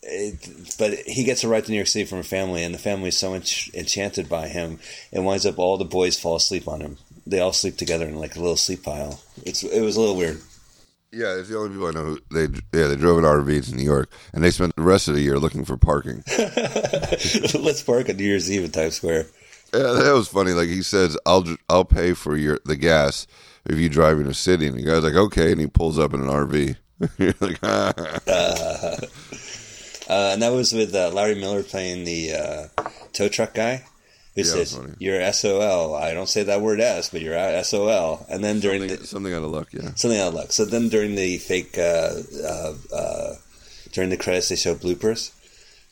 [0.08, 2.78] It, but he gets a ride to New York City from a family, and the
[2.78, 4.78] family is so ench- enchanted by him,
[5.10, 6.96] it winds up all the boys fall asleep on him.
[7.26, 9.20] They all sleep together in like a little sleep pile.
[9.44, 10.40] It's it was a little weird.
[11.12, 12.04] Yeah, it's the only people I know.
[12.04, 15.08] Who, they yeah, they drove an RV to New York, and they spent the rest
[15.08, 16.22] of the year looking for parking.
[16.38, 19.26] Let's park on New Year's Eve in Times Square.
[19.74, 20.52] Yeah, that was funny.
[20.52, 23.26] Like he says, "I'll I'll pay for your the gas
[23.64, 26.14] if you drive in a city." And the guy's like, "Okay," and he pulls up
[26.14, 26.76] in an RV.
[27.18, 27.92] You're like, ah.
[28.26, 28.96] Uh,
[30.08, 33.84] and that was with uh, Larry Miller playing the uh, tow truck guy
[34.34, 34.78] who Yeah, says.
[34.98, 35.94] You're SOL.
[35.94, 38.26] I don't say that word S, but you're SOL.
[38.28, 39.68] And then during something, the, something out of luck.
[39.72, 40.52] Yeah, something out of luck.
[40.52, 42.12] So then during the fake, uh,
[42.44, 43.34] uh, uh,
[43.92, 45.32] during the credits, they show bloopers.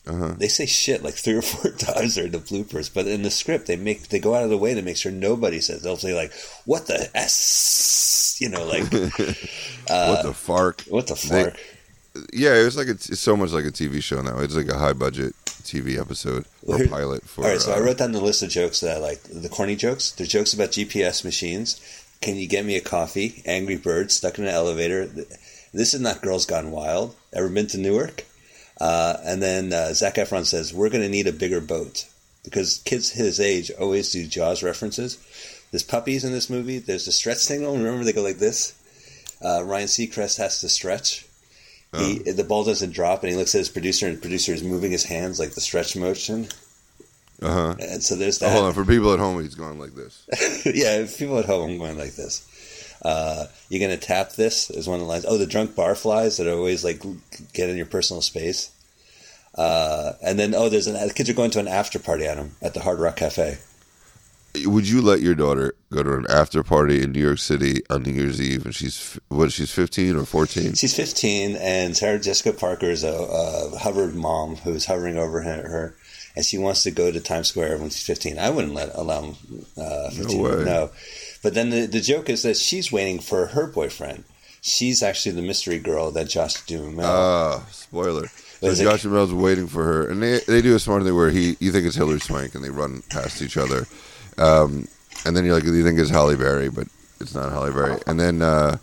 [0.07, 0.35] Uh-huh.
[0.37, 3.66] They say shit like three or four times during the bloopers, but in the script
[3.66, 5.81] they make they go out of the way to make sure nobody says.
[5.83, 6.31] They'll say like,
[6.66, 10.83] "What the s," you know, like what the fark?
[10.88, 11.57] "What the They- fuck."
[12.33, 14.38] Yeah, it was like it's, it's so much like a TV show now.
[14.38, 17.44] It's like a high budget TV episode or Well, pilot for.
[17.44, 19.22] All right, so I uh, wrote down the list of jokes that I like.
[19.22, 20.12] The corny jokes.
[20.12, 21.81] The jokes about GPS machines.
[22.20, 23.42] Can you get me a coffee?
[23.44, 25.07] Angry Bird stuck in an elevator.
[25.72, 27.16] This is not Girls Gone Wild.
[27.33, 28.24] Ever been to Newark?
[28.81, 32.07] Uh, and then uh, Zac Efron says we're going to need a bigger boat
[32.44, 35.18] because kids his age always do Jaws references.
[35.70, 36.79] There's puppies in this movie.
[36.79, 37.77] There's the stretch signal.
[37.77, 38.74] Remember they go like this.
[39.44, 41.27] Uh, Ryan Seacrest has to stretch.
[42.00, 44.62] He, the ball doesn't drop, and he looks at his producer, and the producer is
[44.62, 46.48] moving his hands like the stretch motion.
[47.42, 47.74] uh-huh.
[47.78, 48.52] And so there's Oh, that.
[48.52, 50.26] hold on, for people at home, he's going like this.
[50.66, 52.48] yeah, if people at home, I'm going like this.
[53.02, 55.26] Uh, you're gonna tap this is one of the lines.
[55.28, 57.02] Oh, the drunk barflies that always like
[57.52, 58.70] get in your personal space.
[59.54, 62.38] Uh, and then oh, there's an the kids are going to an after party at
[62.38, 63.59] him at the Hard Rock Cafe.
[64.67, 68.05] Would you let your daughter go to an after party in New York City on
[68.05, 69.51] New Year's Eve, and she's what?
[69.51, 70.75] She's fifteen or fourteen?
[70.75, 75.97] She's 15, and Sarah Jessica Parker is a, a hovered mom who's hovering over her,
[76.37, 78.38] and she wants to go to Times Square when she's 15.
[78.38, 79.35] I wouldn't let allow
[79.77, 80.43] uh, 15.
[80.43, 80.64] way.
[80.64, 80.90] No,
[81.43, 84.25] but then the, the joke is that she's waiting for her boyfriend.
[84.61, 87.05] She's actually the mystery girl that Josh Duhamel.
[87.05, 88.29] Ah, spoiler.
[88.61, 91.57] So Josh Mel's waiting for her, and they they do a smart thing where he
[91.61, 93.87] you think it's Hilary Swank, and they run past each other,
[94.38, 94.87] um,
[95.25, 96.87] and then you're like you think it's Halle Berry, but
[97.20, 98.77] it's not Halle Berry, and then uh,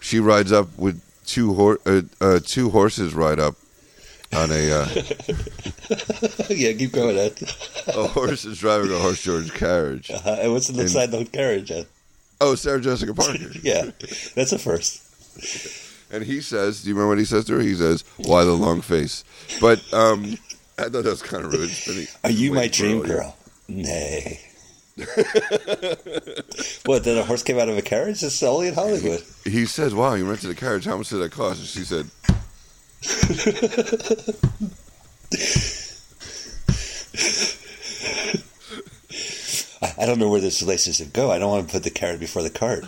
[0.00, 3.56] she rides up with two hor- uh, uh, two horses ride up
[4.34, 4.88] on a uh,
[6.48, 7.16] yeah, keep going.
[7.16, 7.40] Ed.
[7.88, 10.10] a horse is driving a horse George carriage.
[10.10, 11.70] Uh, and what's the inside the carriage?
[11.70, 11.86] Ed?
[12.40, 13.90] Oh, Sarah Jessica Parker, Yeah,
[14.34, 15.02] that's a first.
[16.12, 18.52] and he says, "Do you remember what he says to her?" He says, "Why the
[18.52, 19.24] long face?"
[19.60, 20.36] But um,
[20.78, 22.08] I thought that was kind of rude.
[22.24, 23.36] Are you my dream girl?
[23.68, 24.40] Nay.
[26.86, 27.04] what?
[27.04, 28.22] Then a horse came out of a carriage?
[28.22, 29.22] It's only in Hollywood.
[29.44, 30.84] he says, "Wow, you rented a carriage.
[30.84, 32.06] How much did that cost?" And she said,
[39.82, 41.30] I, I don't know where this relationship go.
[41.30, 42.84] I don't want to put the carrot before the cart.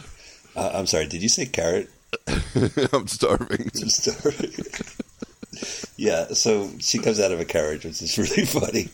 [0.54, 1.06] Uh, I'm sorry.
[1.06, 1.90] Did you say carrot?
[2.92, 4.50] "I'm starving." I'm sorry.
[5.96, 6.28] yeah.
[6.28, 8.88] So she comes out of a carriage, which is really funny.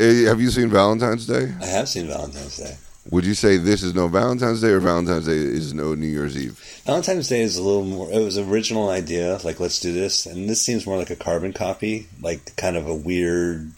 [0.00, 1.52] Hey, have you seen Valentine's Day?
[1.60, 2.74] I have seen Valentine's Day.
[3.10, 6.38] Would you say this is no Valentine's Day or Valentine's Day is no New Year's
[6.38, 6.58] Eve?
[6.86, 8.10] Valentine's Day is a little more.
[8.10, 11.16] It was an original idea, like let's do this, and this seems more like a
[11.16, 13.72] carbon copy, like kind of a weird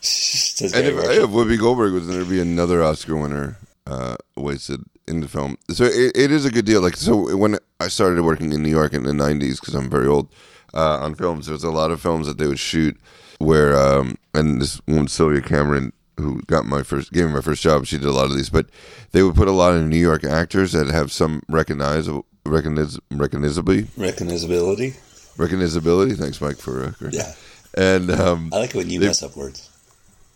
[0.01, 5.57] if Whoopi Goldberg was there to be another Oscar winner uh, wasted in the film,
[5.69, 6.81] so it, it is a good deal.
[6.81, 10.07] Like so, when I started working in New York in the '90s, because I'm very
[10.07, 10.29] old
[10.73, 12.97] uh, on films, there was a lot of films that they would shoot
[13.39, 17.61] where, um, and this one Sylvia Cameron, who got my first, gave me my first
[17.61, 18.67] job, she did a lot of these, but
[19.11, 23.83] they would put a lot of New York actors that have some recognizable, recogniz, recognizably,
[23.97, 24.93] Recognizability.
[25.37, 26.17] recognizability.
[26.17, 27.09] Thanks, Mike, for uh.
[27.11, 27.33] Yeah.
[27.75, 29.69] And um, I like it when you They- mess up words.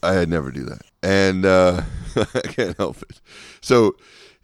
[0.03, 1.81] I never do that, and uh,
[2.15, 3.19] I can't help it.
[3.61, 3.95] So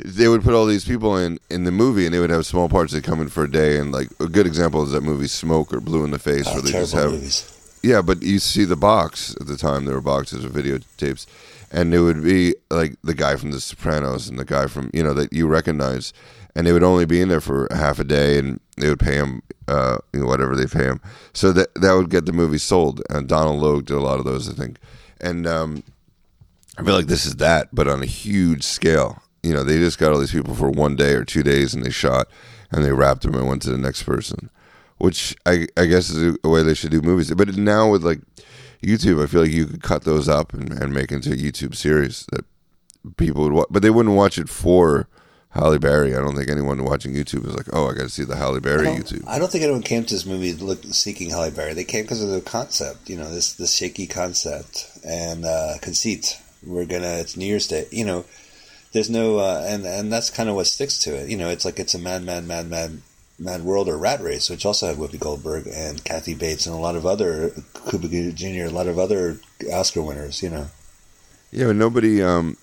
[0.03, 2.67] they would put all these people in in the movie, and they would have small
[2.67, 3.77] parts that come in for a day.
[3.77, 6.53] And like a good example is that movie Smoke or Blue in the Face, Oh,
[6.53, 7.52] where they just have movies.
[7.83, 8.01] Yeah.
[8.01, 11.27] But you see the box at the time; there were boxes of videotapes,
[11.71, 15.03] and it would be like the guy from The Sopranos and the guy from you
[15.03, 16.13] know that you recognize,
[16.55, 19.15] and they would only be in there for half a day, and they would pay
[19.15, 21.01] him uh, you know, whatever they pay him.
[21.33, 23.01] So that that would get the movie sold.
[23.09, 24.77] And Donal Logue did a lot of those, I think,
[25.21, 25.83] and um,
[26.77, 29.21] I feel like this is that, but on a huge scale.
[29.41, 31.83] You know, they just got all these people for one day or two days, and
[31.83, 32.29] they shot,
[32.71, 34.49] and they wrapped them and went to the next person,
[35.03, 37.29] which I I guess is a way they should do movies.
[37.33, 38.21] But now with like
[38.81, 41.75] YouTube, I feel like you could cut those up and, and make into a YouTube
[41.75, 42.45] series that
[43.17, 45.09] people would watch, but they wouldn't watch it for
[45.49, 46.15] Halle Berry.
[46.15, 48.61] I don't think anyone watching YouTube is like, oh, I got to see the Halle
[48.61, 49.27] Berry I YouTube.
[49.27, 51.73] I don't think anyone came to this movie look, seeking Halle Berry.
[51.73, 56.39] They came because of the concept, you know, this this shaky concept and uh, conceit.
[56.65, 58.23] We're gonna it's New Year's Day, you know.
[58.93, 61.29] There's no uh, and and that's kind of what sticks to it.
[61.29, 63.01] You know, it's like it's a mad, mad, mad, mad,
[63.43, 66.79] mad world or rat race, which also had Whoopi Goldberg and Kathy Bates and a
[66.79, 67.51] lot of other
[67.89, 68.65] Cuba Gooding Jr.
[68.65, 69.39] A lot of other
[69.71, 70.41] Oscar winners.
[70.41, 70.67] You know,
[71.51, 72.23] Yeah, but nobody.
[72.23, 72.57] Um,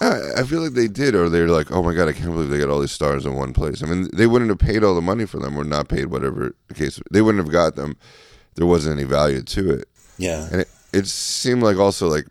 [0.00, 2.50] I, I feel like they did, or they're like, oh my god, I can't believe
[2.50, 3.82] they got all these stars in one place.
[3.82, 6.54] I mean, they wouldn't have paid all the money for them, or not paid whatever
[6.68, 7.00] the case.
[7.10, 7.96] They wouldn't have got them.
[8.54, 9.88] There wasn't any value to it,
[10.18, 10.48] yeah.
[10.50, 12.26] and it, it seemed like also like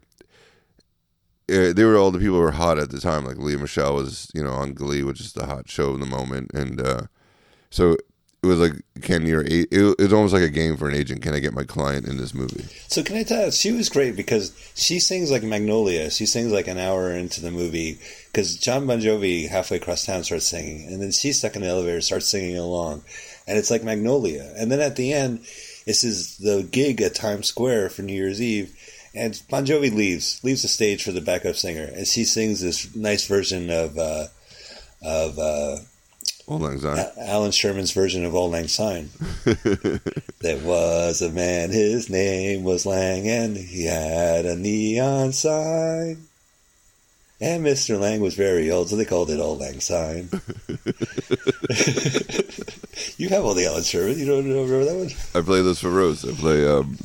[1.50, 3.26] uh, they were all the people who were hot at the time.
[3.26, 6.06] Like Lea Michele was, you know, on Glee, which is the hot show of the
[6.06, 7.02] moment, and uh,
[7.76, 7.98] so
[8.42, 11.22] it was like, can your it, was almost like a game for an agent.
[11.22, 12.64] Can I get my client in this movie?
[12.88, 16.10] So can I tell you, she was great because she sings like Magnolia.
[16.10, 20.24] She sings like an hour into the movie because Jon Bon Jovi halfway across town
[20.24, 23.04] starts singing, and then she's stuck in the elevator, starts singing along,
[23.46, 24.54] and it's like Magnolia.
[24.58, 25.40] And then at the end,
[25.86, 28.74] this is the gig at Times Square for New Year's Eve,
[29.14, 32.96] and Bon Jovi leaves, leaves the stage for the backup singer, and she sings this
[32.96, 34.28] nice version of uh,
[35.02, 35.38] of.
[35.38, 35.78] Uh,
[36.48, 37.06] Old Lang Syne.
[37.18, 39.10] Allan Sherman's version of Old Lang Syne.
[40.42, 46.28] there was a man, his name was Lang, and he had a neon sign.
[47.42, 48.00] And Mr.
[48.00, 50.30] Lang was very old, so they called it Old Lang Syne.
[53.18, 54.18] you have all the Allan Sherman.
[54.18, 55.10] You don't remember that one?
[55.34, 56.24] I play those for Rose.
[56.24, 56.98] I play um,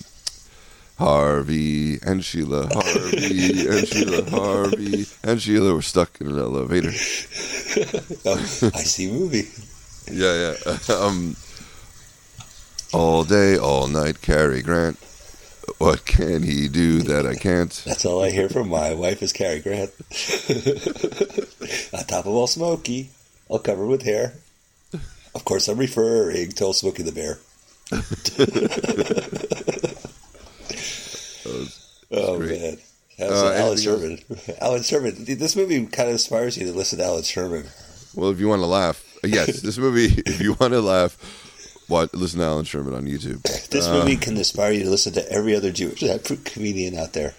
[1.00, 6.92] Harvey and Sheila, Harvey and Sheila, Harvey and Sheila were stuck in an elevator.
[8.26, 8.36] Oh,
[8.74, 9.48] I see movie.
[10.10, 10.78] Yeah, yeah.
[10.94, 11.36] Um,
[12.92, 14.98] all day, all night, Cary Grant.
[15.78, 17.70] What can he do that I can't?
[17.86, 19.90] That's all I hear from my wife is Cary Grant.
[21.94, 23.10] On top of all smoky,
[23.48, 24.34] all covered with hair.
[25.34, 27.38] Of course, I'm referring to Smokey the Bear.
[32.12, 32.60] oh great.
[32.60, 32.78] man,
[33.20, 34.18] that's Uh, Allan Sherman.
[34.60, 35.24] Allan Sherman.
[35.24, 37.64] This movie kind of inspires you to listen to Allan Sherman.
[38.14, 40.22] Well, if you want to laugh, yes, this movie.
[40.26, 41.16] If you want to laugh,
[41.88, 43.42] watch, listen to Allan Sherman on YouTube.
[43.70, 43.98] This Uh.
[44.00, 46.02] movie can inspire you to listen to every other Jewish
[46.44, 47.34] comedian out there.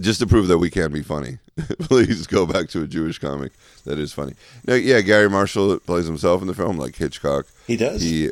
[0.00, 1.38] just to prove that we can be funny.
[1.80, 3.52] Please go back to a Jewish comic
[3.84, 4.34] that is funny.
[4.66, 7.46] No, yeah, Garry Marshall plays himself in the film, like Hitchcock.
[7.66, 8.00] He does.
[8.02, 8.30] He,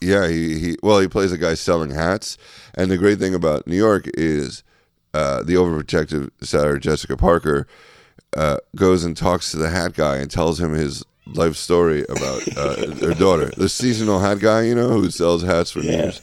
[0.00, 2.38] Yeah, he, he well, he plays a guy selling hats,
[2.74, 4.62] and the great thing about New York is
[5.14, 7.66] uh, the overprotective Sarah Jessica Parker
[8.36, 12.56] uh, goes and talks to the hat guy and tells him his life story about
[12.56, 15.92] uh, her daughter, the seasonal hat guy, you know, who sells hats for Yeah.
[16.02, 16.20] Year's.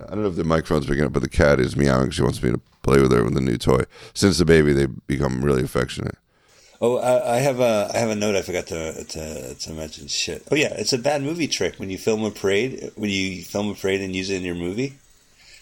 [0.00, 2.10] I don't know if the microphone's picking up, but the cat is meowing.
[2.10, 3.82] She wants me to play with her with a new toy.
[4.14, 6.14] Since the baby, they become really affectionate.
[6.80, 10.06] Oh, I, I have a I have a note I forgot to, to to mention.
[10.06, 10.44] Shit.
[10.52, 12.92] Oh yeah, it's a bad movie trick when you film a parade.
[12.94, 14.94] When you film a parade and use it in your movie,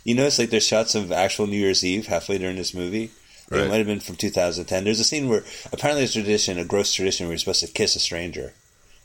[0.06, 3.10] you notice like there's shots of actual New Year's Eve halfway during this movie.
[3.50, 3.62] Right.
[3.62, 4.84] It might have been from 2010.
[4.84, 7.72] There's a scene where apparently there's a tradition, a gross tradition, where you're supposed to
[7.72, 8.54] kiss a stranger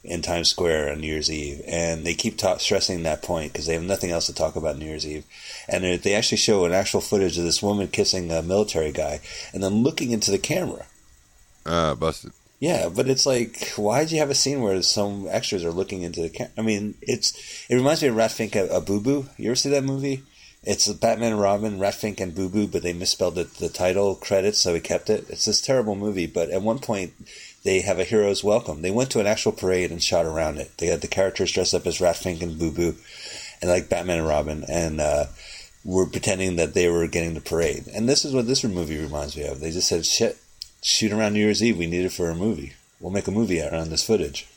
[0.03, 3.67] in Times Square on New Year's Eve, and they keep ta- stressing that point because
[3.67, 5.25] they have nothing else to talk about New Year's Eve,
[5.67, 9.19] and they- actually show an actual footage of this woman kissing a military guy
[9.53, 10.85] and then looking into the camera.
[11.65, 12.31] Ah, busted.
[12.59, 16.21] Yeah, but it's like, why'd you have a scene where some extras are looking into
[16.21, 16.51] the camera?
[16.57, 17.33] I mean, it's
[17.69, 19.27] it reminds me of Rat Pfink a, a Boo Boo.
[19.37, 20.23] You ever see that movie?
[20.63, 24.13] It's Batman and Robin, Rat Pfink and Boo Boo, but they misspelled the, the title
[24.13, 25.27] credits, so he kept it.
[25.27, 27.13] It's this terrible movie, but at one point
[27.63, 28.83] they have a hero's welcome.
[28.83, 30.77] They went to an actual parade and shot around it.
[30.77, 32.95] They had the characters dressed up as Rat Pfink and Boo Boo,
[33.59, 35.25] and like Batman and Robin, and uh,
[35.83, 37.87] were pretending that they were getting the parade.
[37.91, 39.61] And this is what this movie reminds me of.
[39.61, 40.37] They just said, "Shit,
[40.83, 41.79] shoot around New Year's Eve.
[41.79, 42.73] We need it for a movie.
[42.99, 44.47] We'll make a movie around this footage."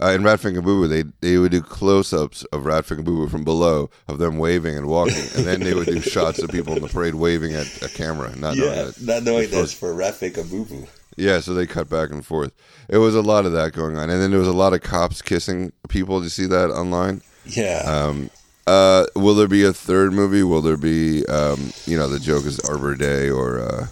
[0.00, 2.84] Uh, in Rat Pfink a Boo Boo, they they would do close ups of Rat
[2.84, 5.86] Pfink a Boo Boo from below of them waving and walking, and then they would
[5.86, 9.00] do shots of people in the parade waving at a camera, not knowing that.
[9.00, 10.86] not knowing that's for Rat Pfink and Boo Boo.
[11.16, 12.52] Yeah, so they cut back and forth.
[12.90, 14.82] It was a lot of that going on, and then there was a lot of
[14.82, 16.18] cops kissing people.
[16.20, 17.22] Did you see that online?
[17.46, 18.28] Yeah, Um,
[18.66, 20.42] uh, will there be a third movie?
[20.42, 23.86] Will there be, um, you know, the joke is Arbor Day or uh,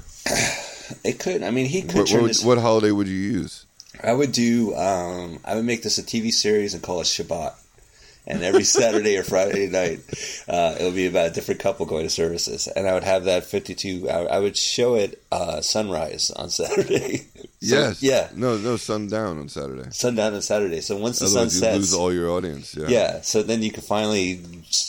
[1.05, 1.43] it could.
[1.43, 2.45] I mean, he could what, what, this.
[2.45, 3.67] what holiday would you use?
[4.03, 4.75] I would do.
[4.75, 7.55] Um, I would make this a TV series and call it Shabbat.
[8.27, 10.01] And every Saturday or Friday night,
[10.49, 13.25] uh, it would be about a different couple going to services, and I would have
[13.25, 14.09] that fifty-two.
[14.09, 17.27] I, I would show it uh, sunrise on Saturday.
[17.65, 18.03] So, yes.
[18.03, 19.89] yeah, No, no, sundown on Saturday.
[19.91, 20.83] sundown on Saturday.
[20.83, 22.75] So once the sun Otherwise, you sets, lose all your audience.
[22.75, 22.89] Yeah.
[22.89, 24.43] Yeah, so then you can finally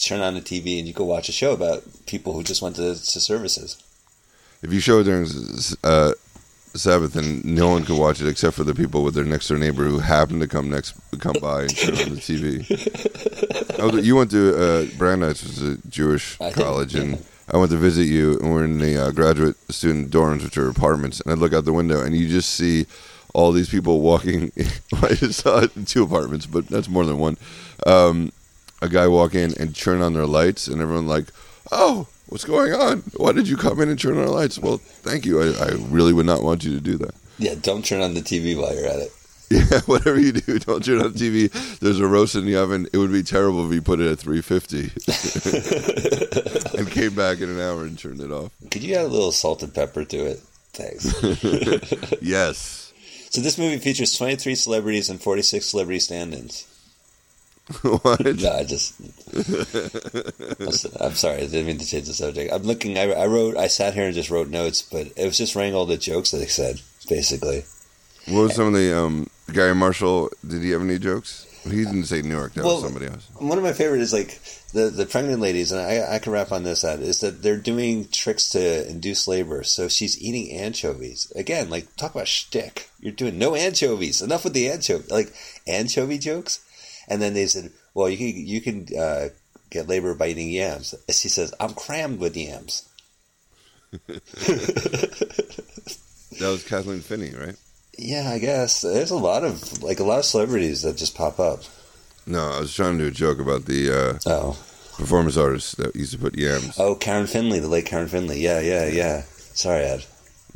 [0.03, 2.75] turn on the TV and you can watch a show about people who just went
[2.75, 3.81] to, to services.
[4.61, 5.25] If you show it during
[5.85, 6.11] uh,
[6.77, 9.57] Sabbath, and no one could watch it except for the people with their next door
[9.57, 13.79] neighbor who happened to come next come by and turn on the TV.
[13.79, 17.17] oh, you went to uh, Brandeis, which is a Jewish I college, and yeah.
[17.53, 20.69] I went to visit you, and we're in the uh, graduate student dorms, which are
[20.69, 22.85] apartments, and I look out the window, and you just see
[23.33, 24.51] all these people walking.
[25.01, 27.37] I just saw two apartments, but that's more than one.
[27.85, 28.31] Um,
[28.81, 31.27] a guy walk in and turn on their lights, and everyone like,
[31.71, 32.99] "Oh, what's going on?
[33.17, 35.41] Why did you come in and turn on our lights?" Well, thank you.
[35.41, 37.13] I, I really would not want you to do that.
[37.37, 39.11] Yeah, don't turn on the TV while you're at it.
[39.51, 41.51] Yeah, whatever you do, don't turn on the TV.
[41.79, 42.87] There's a roast in the oven.
[42.91, 47.59] It would be terrible if you put it at 350 and came back in an
[47.59, 48.51] hour and turned it off.
[48.71, 50.39] Could you add a little salt and pepper to it?
[50.73, 51.13] Thanks.
[52.23, 52.91] Yes.
[53.29, 56.65] so this movie features 23 celebrities and 46 celebrity stand-ins.
[57.81, 58.23] what?
[58.23, 58.93] No, I just.
[61.01, 62.53] I'm sorry, I didn't mean to change the subject.
[62.53, 62.97] I'm looking.
[62.97, 63.57] I, I wrote.
[63.57, 66.31] I sat here and just wrote notes, but it was just writing all the jokes
[66.31, 67.65] that they said, basically.
[68.27, 70.29] What was some of the um, Garry Marshall?
[70.47, 71.47] Did he have any jokes?
[71.63, 72.53] He didn't say New York.
[72.53, 73.27] That Well, was somebody else.
[73.37, 74.39] One of my favorite is like
[74.73, 77.57] the the pregnant ladies, and I I can wrap on this out is that they're
[77.57, 79.63] doing tricks to induce labor.
[79.63, 81.71] So she's eating anchovies again.
[81.71, 82.89] Like talk about shtick.
[82.99, 84.21] You're doing no anchovies.
[84.21, 85.05] Enough with the anchovy.
[85.09, 85.33] Like
[85.67, 86.59] anchovy jokes.
[87.07, 89.29] And then they said, well, you can you can uh,
[89.69, 90.93] get labor by eating yams.
[91.09, 92.89] She says, I'm crammed with yams.
[96.39, 97.55] That was Kathleen Finney, right?
[97.97, 101.39] Yeah, I guess there's a lot of like a lot of celebrities that just pop
[101.39, 101.61] up.
[102.27, 104.51] No, I was trying to do a joke about the uh, Oh,
[104.97, 106.77] performance artists that used to put yams.
[106.77, 108.41] oh, Karen Finley, the late Karen Finley.
[108.41, 109.21] Yeah, yeah, yeah.
[109.53, 110.03] Sorry, Ed.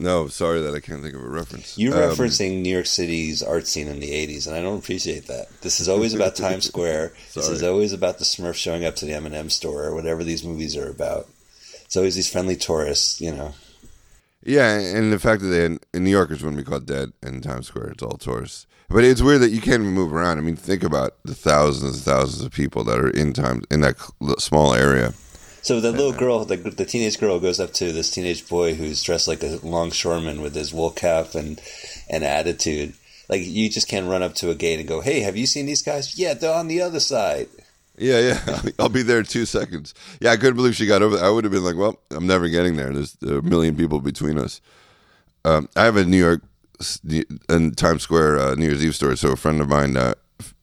[0.01, 1.77] No, sorry that I can't think of a reference.
[1.77, 5.27] You're Um, referencing New York City's art scene in the 80s, and I don't appreciate
[5.27, 5.47] that.
[5.61, 7.11] This is always about Times Square.
[7.35, 10.41] this is always about the Smurf showing up to the M&M store or whatever these
[10.43, 11.27] movies are about.
[11.83, 13.55] It's always these friendly tourists, you know.
[14.41, 17.67] Yeah, and the fact that they in New Yorkers wouldn't be caught dead in Times
[17.67, 17.89] Square.
[17.89, 18.67] It's all tourists.
[18.87, 20.37] But it's weird that you can't even move around.
[20.37, 23.81] I mean, think about the thousands and thousands of people that are in time in
[23.81, 23.97] that
[24.39, 25.13] small area.
[25.61, 29.03] So the little girl, the, the teenage girl, goes up to this teenage boy who's
[29.03, 31.61] dressed like a longshoreman with his wool cap and
[32.09, 32.93] and attitude.
[33.27, 35.65] Like you just can't run up to a gate and go, "Hey, have you seen
[35.65, 36.17] these guys?
[36.17, 37.47] Yeah, they're on the other side."
[37.97, 38.61] Yeah, yeah.
[38.79, 39.93] I'll be there in two seconds.
[40.21, 41.25] Yeah, I couldn't believe she got over there.
[41.25, 42.91] I would have been like, well, I'm never getting there.
[42.91, 44.61] There's a million people between us.
[45.43, 46.41] Um, I have a New York
[47.49, 49.17] in Times Square uh, New Year's Eve story.
[49.17, 50.13] So a friend of mine uh,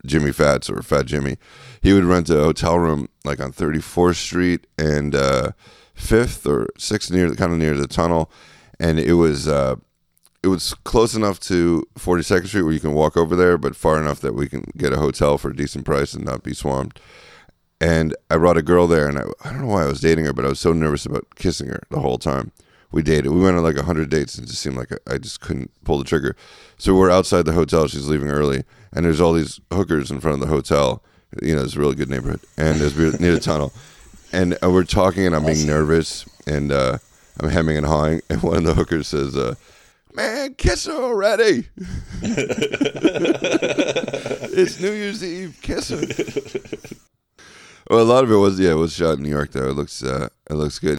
[0.04, 1.36] Jimmy Fats or Fat Jimmy.
[1.82, 5.52] He would rent a hotel room like on 34th Street and uh,
[5.94, 8.30] Fifth or Sixth, near kind of near the tunnel,
[8.78, 9.76] and it was uh,
[10.42, 14.00] it was close enough to 42nd Street where you can walk over there, but far
[14.00, 17.00] enough that we can get a hotel for a decent price and not be swamped.
[17.80, 20.24] And I brought a girl there, and I, I don't know why I was dating
[20.26, 22.52] her, but I was so nervous about kissing her the whole time.
[22.96, 23.30] We dated.
[23.30, 25.42] We went on like a 100 dates, and it just seemed like I, I just
[25.42, 26.34] couldn't pull the trigger.
[26.78, 27.86] So we're outside the hotel.
[27.88, 31.02] She's leaving early, and there's all these hookers in front of the hotel.
[31.42, 33.74] You know, it's a really good neighborhood, and it's near the tunnel.
[34.32, 36.96] And uh, we're talking, and I'm being nervous, and uh,
[37.38, 39.56] I'm hemming and hawing, and one of the hookers says, uh,
[40.14, 41.68] "Man, kiss her already!
[44.56, 46.00] it's New Year's Eve, kiss her."
[47.90, 49.68] Well, a lot of it was yeah, it was shot in New York though.
[49.68, 50.98] It looks uh, it looks good.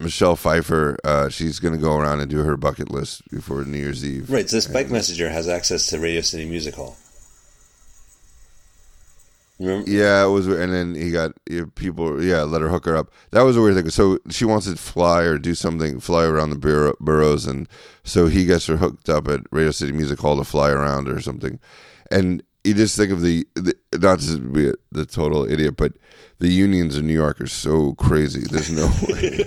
[0.00, 4.04] Michelle Pfeiffer, uh, she's gonna go around and do her bucket list before New Year's
[4.04, 4.30] Eve.
[4.30, 4.48] Right.
[4.48, 6.96] So this bike messenger has access to Radio City Music Hall.
[9.60, 9.88] Remember?
[9.88, 11.32] Yeah, it was, and then he got
[11.76, 12.22] people.
[12.22, 13.12] Yeah, let her hook her up.
[13.30, 13.88] That was a weird thing.
[13.88, 17.68] So she wants to fly or do something, fly around the bur- boroughs, and
[18.02, 21.20] so he gets her hooked up at Radio City Music Hall to fly around or
[21.20, 21.60] something.
[22.10, 25.92] And you just think of the, the not to be a, the total idiot, but
[26.38, 28.40] the unions in New York are so crazy.
[28.50, 29.44] There's no way.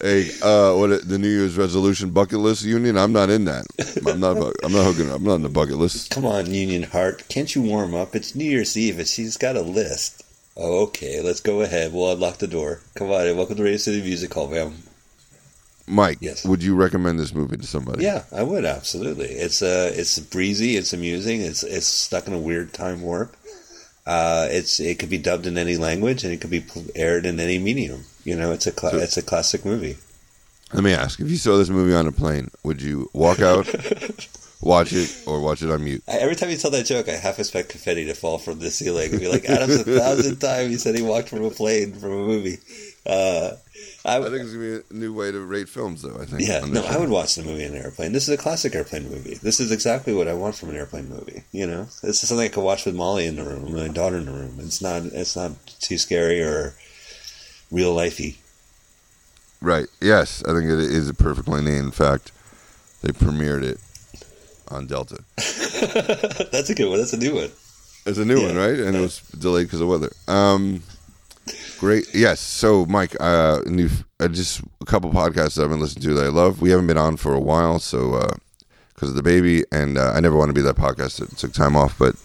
[0.00, 2.96] hey, uh, what the New Year's resolution bucket list union?
[2.96, 3.66] I'm not in that.
[4.06, 4.36] I'm not.
[4.64, 5.10] I'm not hooking.
[5.10, 5.16] Up.
[5.16, 6.10] I'm not in the bucket list.
[6.10, 7.28] Come on, Union Heart.
[7.28, 8.16] Can't you warm up?
[8.16, 10.22] It's New Year's Eve, and she's got a list.
[10.56, 11.20] Oh, okay.
[11.20, 11.92] Let's go ahead.
[11.92, 12.80] We'll unlock the door.
[12.94, 14.74] Come on, welcome to Radio City Music Hall, ma'am.
[15.86, 16.44] Mike, Yes.
[16.44, 18.02] would you recommend this movie to somebody?
[18.04, 19.26] Yeah, I would absolutely.
[19.28, 20.76] It's uh, it's breezy.
[20.76, 21.40] It's amusing.
[21.40, 23.36] It's it's stuck in a weird time warp.
[24.06, 26.64] Uh, it's it could be dubbed in any language, and it could be
[26.94, 28.04] aired in any medium.
[28.24, 29.96] You know, it's a cla- So- it's a classic movie.
[30.72, 33.66] Let me ask: If you saw this movie on a plane, would you walk out,
[34.60, 36.02] watch it, or watch it on mute?
[36.08, 38.70] I, every time you tell that joke, I half expect confetti to fall from the
[38.72, 41.92] ceiling and be like, Adam's a thousand times he said he walked from a plane
[41.94, 42.58] from a movie.
[43.06, 43.52] Uh,
[44.06, 46.16] I, I think it's gonna be a new way to rate films, though.
[46.20, 46.42] I think.
[46.48, 48.12] yeah, no, this I would watch the movie in an airplane.
[48.12, 49.34] This is a classic airplane movie.
[49.34, 51.42] This is exactly what I want from an airplane movie.
[51.52, 54.16] You know, this is something I could watch with Molly in the room, my daughter
[54.16, 54.56] in the room.
[54.60, 56.74] It's not, it's not too scary or
[57.70, 58.36] real lifey.
[59.60, 59.86] Right.
[60.00, 61.86] Yes, I think it is a perfectly named.
[61.86, 62.30] In fact,
[63.02, 63.78] they premiered it
[64.68, 65.18] on Delta.
[65.36, 66.98] That's a good one.
[66.98, 67.50] That's a new one.
[68.04, 68.46] It's a new Yeah.
[68.48, 68.78] one, right?
[68.78, 70.12] And it was delayed because of weather.
[70.28, 70.82] Um,
[71.78, 72.14] great.
[72.14, 72.40] Yes.
[72.40, 73.88] So, Mike, uh, new,
[74.20, 76.60] uh, just a couple podcasts I've been listening to that I love.
[76.60, 78.30] We haven't been on for a while, so
[78.94, 81.52] because of the baby, and uh, I never want to be that podcast that took
[81.52, 81.98] time off.
[81.98, 82.16] But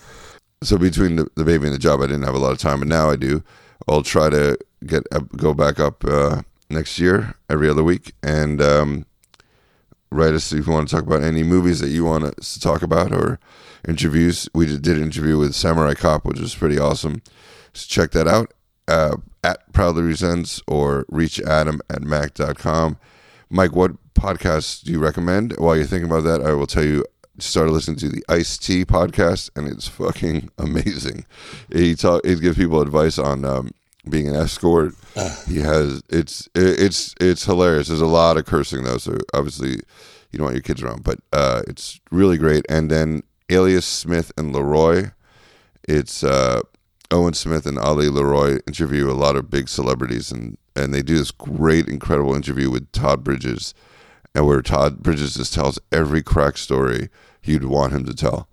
[0.63, 2.79] so between the, the baby and the job, I didn't have a lot of time,
[2.79, 3.43] but now I do.
[3.87, 5.03] I'll try to get
[5.35, 9.05] go back up uh, next year every other week, and um,
[10.11, 12.59] write us if you want to talk about any movies that you want us to
[12.59, 13.39] talk about or
[13.87, 14.47] interviews.
[14.53, 17.21] We did an interview with Samurai Cop, which was pretty awesome.
[17.73, 18.53] So check that out
[18.87, 22.97] uh, at Proudly Resents or reach Adam at Mac.com.
[23.49, 25.53] Mike, what podcasts do you recommend?
[25.57, 27.05] While you're thinking about that, I will tell you.
[27.39, 31.25] Started listening to the Ice T podcast, and it's fucking amazing.
[31.73, 33.71] He talk, he gives people advice on um,
[34.07, 34.93] being an escort.
[35.47, 37.87] He has it's it's it's hilarious.
[37.87, 39.79] There's a lot of cursing though, so obviously
[40.31, 42.65] you don't want your kids around, but uh, it's really great.
[42.69, 45.11] And then Alias Smith and Leroy,
[45.87, 46.61] it's uh,
[47.11, 51.17] Owen Smith and Ali LeRoi interview a lot of big celebrities, and and they do
[51.17, 53.73] this great, incredible interview with Todd Bridges,
[54.33, 57.09] and where Todd Bridges just tells every crack story
[57.43, 58.47] you'd want him to tell.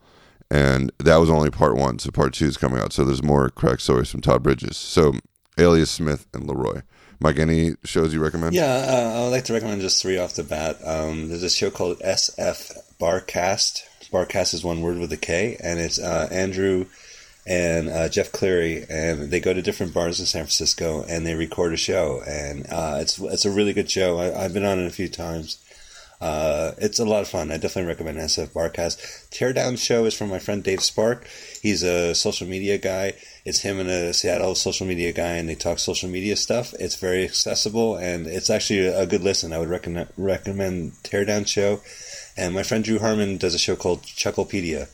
[0.50, 2.92] And that was only part one, so part two is coming out.
[2.92, 4.76] So there's more crack stories from Todd Bridges.
[4.76, 5.14] So
[5.58, 6.82] Alias Smith and Leroy.
[7.20, 8.54] Mike, any shows you recommend?
[8.54, 10.78] Yeah, uh, I would like to recommend just three off the bat.
[10.84, 13.82] Um, there's a show called SF Barcast.
[14.10, 16.86] Barcast is one word with a K, and it's uh, Andrew
[17.48, 21.34] and uh, Jeff Cleary, and they go to different bars in San Francisco and they
[21.34, 24.18] record a show, and uh, it's it's a really good show.
[24.18, 25.58] I, I've been on it a few times.
[26.20, 27.50] Uh, it's a lot of fun.
[27.50, 28.98] I definitely recommend SF Barcast.
[29.30, 31.26] Teardown Show is from my friend Dave Spark.
[31.62, 33.12] He's a social media guy.
[33.44, 36.74] It's him and a Seattle social media guy, and they talk social media stuff.
[36.80, 39.52] It's very accessible, and it's actually a good listen.
[39.52, 41.80] I would recommend recommend Teardown Show.
[42.36, 44.88] And my friend Drew Harmon does a show called Chucklepedia,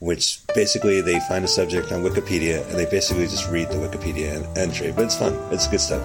[0.00, 4.44] which basically they find a subject on Wikipedia and they basically just read the Wikipedia
[4.56, 4.90] entry.
[4.92, 5.34] But it's fun.
[5.52, 6.02] It's good stuff.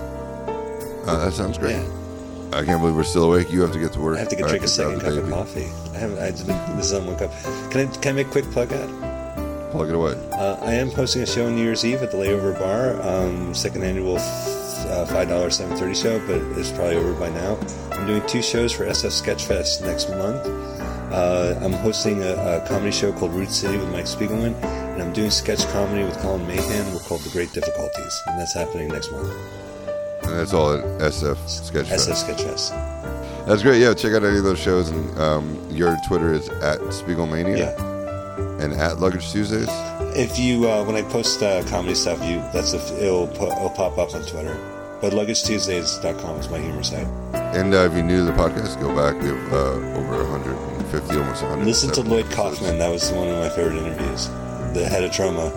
[1.08, 1.76] Uh, that sounds great.
[1.76, 2.06] Yeah.
[2.54, 3.52] I can't believe we're still awake.
[3.52, 4.18] You have to get to work.
[4.18, 5.66] I have to get drink a second cup of coffee.
[5.94, 6.20] I haven't.
[6.20, 7.32] I been, this is on one cup.
[7.72, 9.72] Can I can I make a quick plug out?
[9.72, 10.14] Plug it away.
[10.32, 13.54] Uh, I am posting a show on New Year's Eve at the Layover Bar, um,
[13.54, 17.58] second annual uh, five dollars seven thirty show, but it's probably over by now.
[17.92, 20.75] I'm doing two shows for SF Sketchfest next month.
[21.16, 25.14] Uh, I'm hosting a, a comedy show called Root City with Mike Spiegelman, and I'm
[25.14, 26.94] doing sketch comedy with Colin Mahan.
[26.94, 29.32] We're called The Great Difficulties, and that's happening next month.
[30.24, 32.10] And that's all at SF Sketchfest.
[32.10, 33.46] SF Sketchfest.
[33.48, 33.80] That's great.
[33.82, 34.90] Yeah, check out any of those shows.
[34.90, 38.62] And um, your Twitter is at Spiegelmania Yeah.
[38.64, 39.70] and at Luggage Tuesdays.
[40.18, 43.98] If you uh, when I post uh, comedy stuff, you that's a, it'll it'll pop
[43.98, 44.58] up on Twitter.
[45.00, 47.08] But LuggageTuesdays.com is my humor site.
[47.56, 49.22] And uh, if you're new to the podcast, go back.
[49.22, 50.24] We have uh, over
[50.96, 51.66] 150, almost 100.
[51.66, 52.80] Listen to Lloyd Kaufman.
[52.80, 54.28] That was one of my favorite interviews.
[54.74, 55.52] The head of Troma.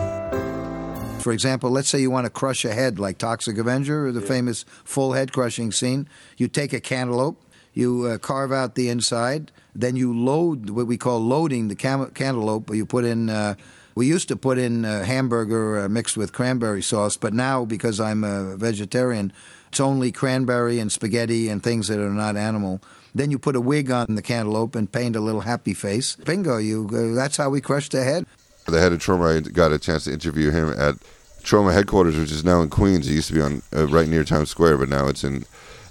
[1.21, 4.21] For example, let's say you want to crush a head like Toxic Avenger or the
[4.21, 6.09] famous full head crushing scene.
[6.37, 7.41] You take a cantaloupe,
[7.73, 12.11] you uh, carve out the inside, then you load what we call loading the cam-
[12.11, 12.73] cantaloupe.
[12.73, 13.29] You put in.
[13.29, 13.55] Uh,
[13.95, 17.99] we used to put in uh, hamburger uh, mixed with cranberry sauce, but now because
[17.99, 19.33] I'm a vegetarian,
[19.69, 22.81] it's only cranberry and spaghetti and things that are not animal.
[23.13, 26.15] Then you put a wig on the cantaloupe and paint a little happy face.
[26.15, 26.57] Bingo!
[26.57, 26.89] You.
[26.91, 28.25] Uh, that's how we crushed the head.
[28.67, 29.37] the head of Troma.
[29.37, 30.95] I got a chance to interview him at
[31.41, 33.07] Troma headquarters, which is now in Queens.
[33.07, 35.45] It used to be on uh, right near Times Square, but now it's in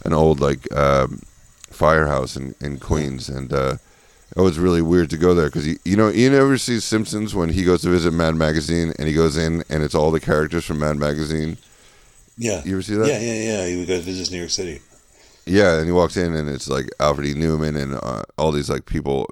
[0.05, 1.21] an old like um,
[1.71, 3.29] firehouse in, in Queens.
[3.29, 3.77] And uh,
[4.37, 7.49] it was really weird to go there because you know you never see Simpsons when
[7.49, 10.65] he goes to visit Mad Magazine and he goes in and it's all the characters
[10.65, 11.57] from Mad Magazine.
[12.37, 12.63] Yeah.
[12.65, 13.09] You ever see that?
[13.09, 13.67] Yeah, yeah, yeah.
[13.67, 14.81] He would go visit New York City.
[15.49, 17.35] Yeah, and he walks in and it's like Alfred E.
[17.35, 19.27] Neuman and uh, all these like people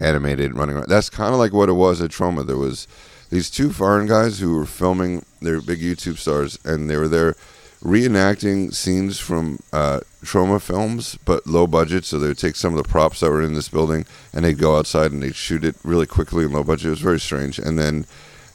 [0.00, 0.88] animated running around.
[0.88, 2.46] That's kind of like what it was at Troma.
[2.46, 2.86] There was
[3.30, 5.24] these two foreign guys who were filming.
[5.40, 7.34] They're big YouTube stars, and they were there
[7.82, 12.04] reenacting scenes from uh, Troma films, but low budget.
[12.04, 14.58] So they would take some of the props that were in this building and they'd
[14.58, 16.86] go outside and they'd shoot it really quickly and low budget.
[16.86, 17.58] It was very strange.
[17.58, 18.06] And then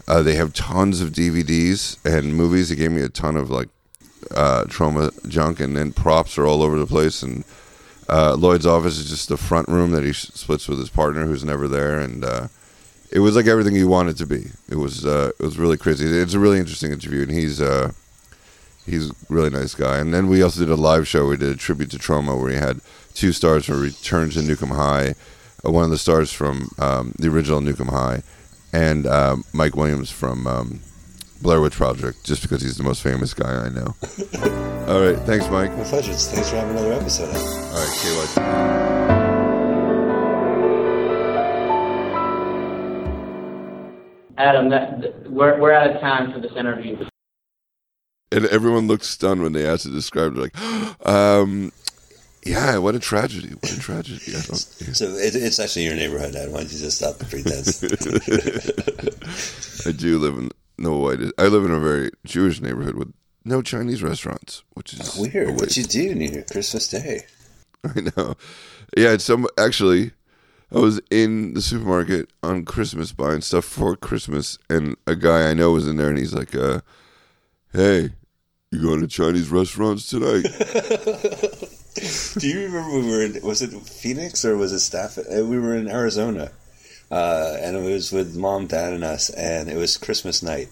[0.07, 2.69] uh, they have tons of DVDs and movies.
[2.69, 3.69] They gave me a ton of like
[4.31, 7.23] uh, Troma junk, and then props are all over the place.
[7.23, 7.43] And
[8.09, 11.43] uh, Lloyd's office is just the front room that he splits with his partner, who's
[11.43, 12.47] never there, and uh,
[13.11, 14.47] it was like everything you wanted to be.
[14.69, 16.05] It was uh, it was really crazy.
[16.05, 17.91] It's a really interesting interview, and he's uh,
[18.85, 19.97] he's a really nice guy.
[19.99, 21.27] And then we also did a live show.
[21.27, 22.81] We did a tribute to Troma, where we had
[23.13, 25.15] two stars from Return to Nuke 'Em High,
[25.65, 28.23] uh, one of the stars from um, the original Nuke 'Em High,
[28.73, 29.05] and
[29.53, 30.81] Mike Williams from um,
[31.43, 33.95] Blair Witch Project, just because he's the most famous guy I know.
[34.87, 35.75] All right, thanks, Mike.
[35.77, 36.13] My pleasure.
[36.13, 37.35] Thanks for having another episode.
[37.35, 38.41] All right, KY.
[44.37, 47.05] Adam, that, th- we're, we're out of time for this interview.
[48.31, 50.39] And everyone looked stunned when they asked to describe it.
[50.39, 50.57] Like,
[51.05, 51.73] um,
[52.45, 53.49] yeah, what a tragedy!
[53.49, 54.31] What a tragedy!
[54.31, 56.51] I don't, So it, it's actually your neighborhood, Ed.
[56.51, 57.83] Why don't you just stop the pretense?
[59.87, 60.49] I do live in
[60.83, 61.09] no.
[61.37, 63.13] I live in a very Jewish neighborhood with
[63.45, 65.55] no Chinese restaurants, which is Weird.
[65.55, 67.21] What you do near Christmas Day?
[67.83, 68.35] I know.
[68.95, 70.11] Yeah, it's some actually.
[70.71, 75.53] I was in the supermarket on Christmas buying stuff for Christmas, and a guy I
[75.53, 76.79] know was in there, and he's like, uh,
[77.71, 78.13] "Hey,
[78.71, 80.43] you going to Chinese restaurants tonight?"
[82.39, 83.39] Do you remember we were in?
[83.43, 85.17] Was it Phoenix or was it Staff?
[85.19, 86.51] uh, We were in Arizona,
[87.13, 90.67] uh, and it was with mom, dad, and us, and it was Christmas night.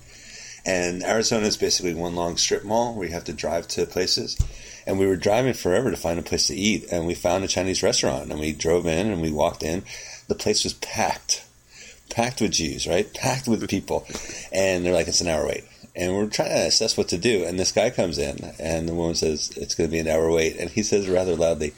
[0.65, 4.39] And Arizona is basically one long strip mall where you have to drive to places.
[4.87, 7.47] And we were driving forever to find a place to eat, and we found a
[7.47, 9.83] Chinese restaurant, and we drove in and we walked in.
[10.29, 11.45] The place was packed,
[12.09, 13.13] packed with Jews, right?
[13.13, 14.07] Packed with people,
[14.51, 15.65] and they're like, "It's an hour wait."
[15.95, 17.43] And we're trying to assess what to do.
[17.43, 20.31] And this guy comes in, and the woman says, It's going to be an hour
[20.31, 20.57] wait.
[20.57, 21.73] And he says rather loudly,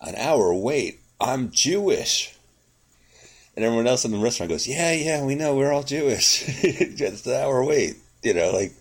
[0.00, 1.00] An hour wait?
[1.18, 2.33] I'm Jewish.
[3.56, 5.54] And everyone else in the restaurant goes, Yeah, yeah, we know.
[5.54, 6.42] We're all Jewish.
[6.64, 7.96] it's an hour wait.
[8.22, 8.72] You know, like,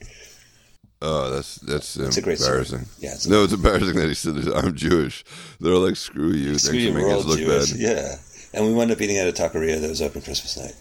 [1.06, 2.60] Oh, that's that's a great story.
[2.60, 2.88] embarrassing.
[3.00, 5.26] Yeah, it's no, it's embarrassing that he said, "I'm Jewish."
[5.60, 7.72] They're like, "Screw you!" screw Thanks you, for we're making all us look Jewish.
[7.74, 7.80] bad.
[7.82, 8.16] Yeah.
[8.54, 10.76] And we wound up eating at a taqueria that was open Christmas night.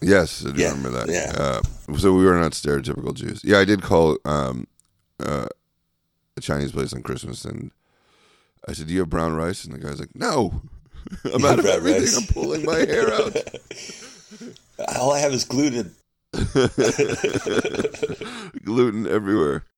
[0.00, 1.08] Yes, I do Yeah, remember that.
[1.08, 1.32] yeah.
[1.36, 3.40] Uh, so we were not stereotypical Jews.
[3.42, 4.68] Yeah, I did call um,
[5.18, 5.46] uh,
[6.36, 7.72] a Chinese place on Christmas, and
[8.68, 10.62] I said, "Do you have brown rice?" And the guy's like, "No,
[11.32, 12.02] I'm out of everything.
[12.02, 13.36] rice." I'm pulling my hair out."
[14.96, 15.94] All I have is gluten.
[18.64, 19.64] Gluten everywhere.